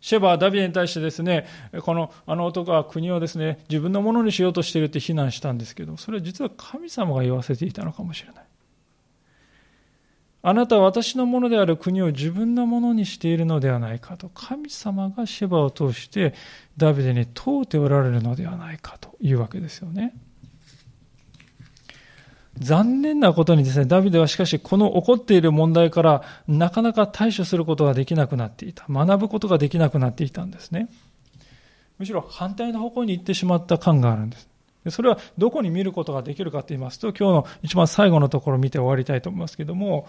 [0.01, 1.45] シェバはダビデに対してですね、
[1.81, 8.43] このあの男は国をですね、自分のものにしようとしているって非難したんですけど、それは実は神様が言わせていたのかもしれない。
[10.45, 16.33] あなたは私のものである国を自分のものにしているのではないかと、神様がシェバを通して
[16.75, 20.13] ダビデに問うておられるのではないかというわけですよね。
[22.59, 28.85] 残念なことにですね、ダビデはしかしこの起こっている問題からなかなか対処することができなくなっていた。
[28.89, 30.89] 学ぶことができなくなっていたんですね。
[31.97, 34.52] むしろ反対の方向に行ってしまった感があるんです。
[34.89, 40.07] それはどこに見ることができるかと言いますと、今日の一番最後のところを見て終わりたいと思いますけれども、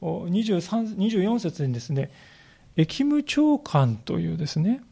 [0.00, 2.10] 23 24節にですね、
[2.76, 4.82] 駅務長官というですね、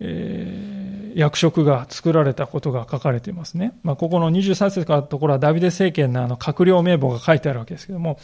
[0.00, 3.72] えー、役職が作られたことが書かれていますね。
[3.82, 8.18] まあ、ここの23節からのところはダビデ政権のあの閣僚名簿が書いてあるわけですけれども、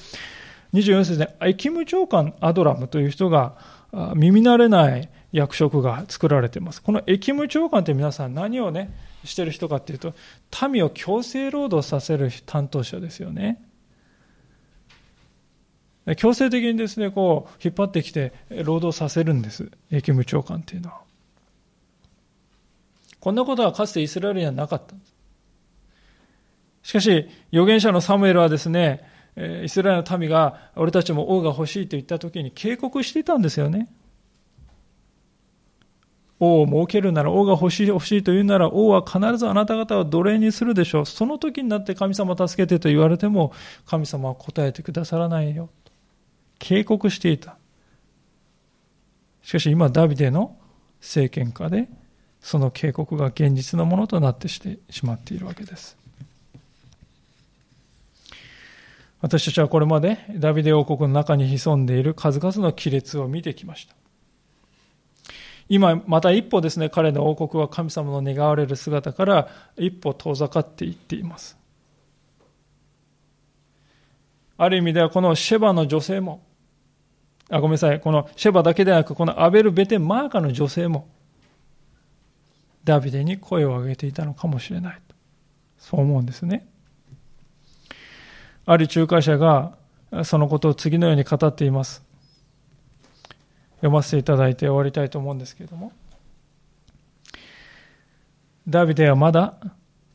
[0.74, 3.56] 24節で、エキム長官アドラムという人が
[4.14, 6.82] 耳慣れない役職が作られています。
[6.82, 8.90] このエキム長官って皆さん何をね、
[9.24, 10.14] してる人かっていうと、
[10.70, 13.62] 民を強制労働させる担当者ですよね。
[16.16, 19.70] 強制的にですね、こう、引っ張ってきて、労働させるんです。
[19.90, 21.00] 駅務長官っていうのは。
[23.20, 25.14] こんなことはかつてイスラエルにはなかったんです。
[26.82, 33.88] しかし、預言者のサムエルはですね、イスラエルの民が、俺たちも王が欲しいと言った時に警告していたんですよね。
[36.42, 41.06] 王を設けるなら、王が欲しい欲しいと言うなら、王は必ずあなた方を奴隷にするでしょう。
[41.06, 43.52] その時になって神様助けてと言われても、
[43.86, 45.70] 神様は答えてくださらないよ。
[46.58, 47.56] 警告していた。
[49.44, 50.56] しかし今、ダビデの
[51.00, 51.88] 政権下で、
[52.40, 55.96] その警告が現実のものとなってしてしまっているわけです。
[59.20, 63.94] 私たちはこれまでダビデ王国の中に潜んでいる数々の亀裂を見てきました。
[65.68, 71.56] 今、また一歩ですね、彼の王国は神様の願われる姿から一歩遠ざかっていっています。
[74.56, 76.44] ある意味ではこのシェバの女性も、
[77.50, 78.00] あ、ごめんなさい。
[78.00, 81.08] このシェバだけでなく、このアベル・ベテ・マーカの女性も、
[82.84, 85.14] ダビデに声を上げていたのかもしれないと。
[85.78, 86.68] そう思うんですね。
[88.64, 89.76] ある仲介者が
[90.24, 92.04] そのことを次のように語っています。
[93.82, 95.92] 読ませていただいて終わりたいと思うんですけれども。
[98.68, 99.58] ダビデはまだ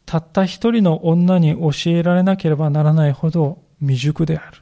[0.05, 4.61] たった一人の女に教えられなければならないほど未熟である。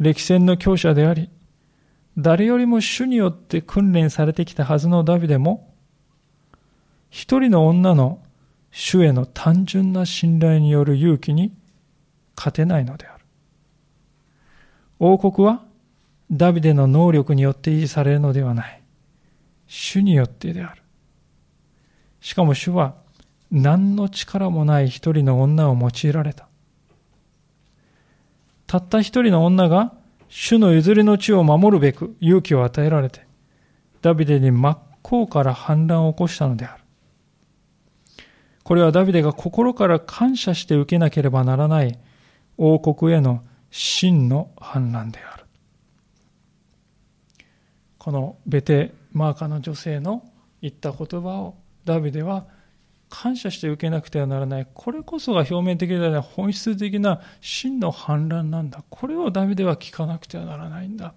[0.00, 1.30] 歴戦の強者であり、
[2.18, 5.72] 誰よりも主によって訓練されてきたはずのダビデも、
[7.10, 8.20] 一人の女の
[8.72, 11.54] 主への単純な信頼による勇気に
[12.36, 13.24] 勝てないのである。
[14.98, 15.62] 王国は
[16.30, 18.82] ダビデの能力によって維持されるのではない。
[19.66, 20.82] 主によってである。
[22.20, 22.94] しかも主は
[23.50, 26.48] 何の力もない一人の女を用いられた。
[28.66, 29.92] たった一人の女が
[30.28, 33.26] 主の譲りの地を守るべく勇気を与えられて、
[34.00, 36.84] ダビデに真っ向から反乱を起こしたのである。
[38.62, 41.98] これはダビデが心から感謝して受けなければならない
[42.56, 45.29] 王国への真の反乱である。
[48.00, 50.24] このベテマーカの女性の
[50.62, 52.46] 言った言葉をダビデは
[53.10, 54.66] 感謝して受けなくてはならない。
[54.72, 58.82] これこそが表面的ではない本質的な真の反乱なんだ。
[58.88, 61.12] これをダビデは聞かなくてはならないんだ。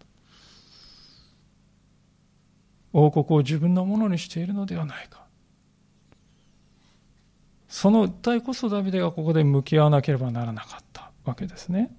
[2.92, 5.24] 王国を自分のものにしているのではないか。
[7.70, 11.96] その訴えこそダビデがここで向き合わなければならなかったわけですね。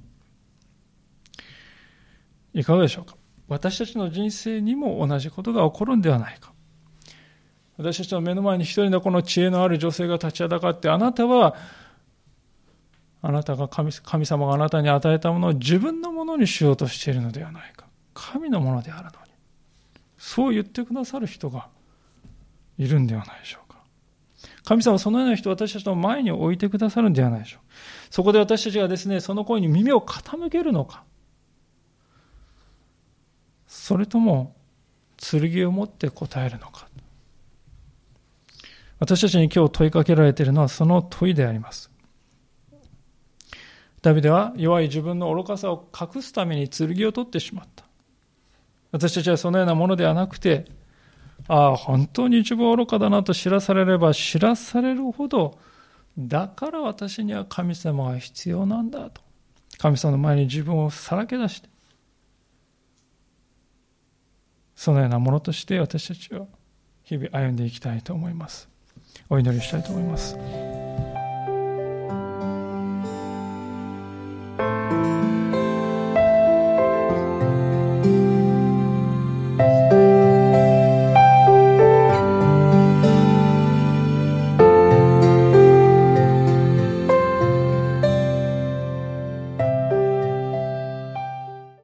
[2.52, 3.16] いかがでしょうか？
[3.48, 6.52] 私たちの人生にも同じことが起こるんではないか。
[7.76, 11.56] 私たちの目の前に一人のこの知恵のある女性が立ちはだかって、あなたは、
[13.20, 17.86] あなたが神神様があなたに与えたものを自分のものにしようとしているのではないか。
[18.12, 19.16] 神のものであるのに。
[20.18, 21.68] そう言ってくださる人が
[22.78, 23.78] いるんではないでしょうか。
[24.64, 27.74] 神様はそのような人を私たちの前に置いてくださるんではないでしょうか。
[28.10, 31.02] そこで私たちがですね、その声に耳を傾けるのか。
[33.74, 34.54] それとも、
[35.18, 36.86] 剣を持って答えるのか。
[39.00, 41.90] 私たちに今日問いかけられているのはその問いであります。
[44.00, 47.84] ダビデは弱い自分の愚かさを隠すために剣を取ってしまった。
[48.92, 50.66] 私たちはそのようなものではなくて、
[51.48, 55.58] ああ、本当に自分は愚かだなと知らされれば知らされるほど、
[56.16, 59.20] だから私には神様が必要なんだと。
[59.78, 61.73] 神様の前に自分をさらけ出して、
[64.74, 66.46] そのようなものとして私たちは
[67.02, 68.68] 日々歩んでいきたいと思います。
[69.28, 70.36] お祈りしたいと思います。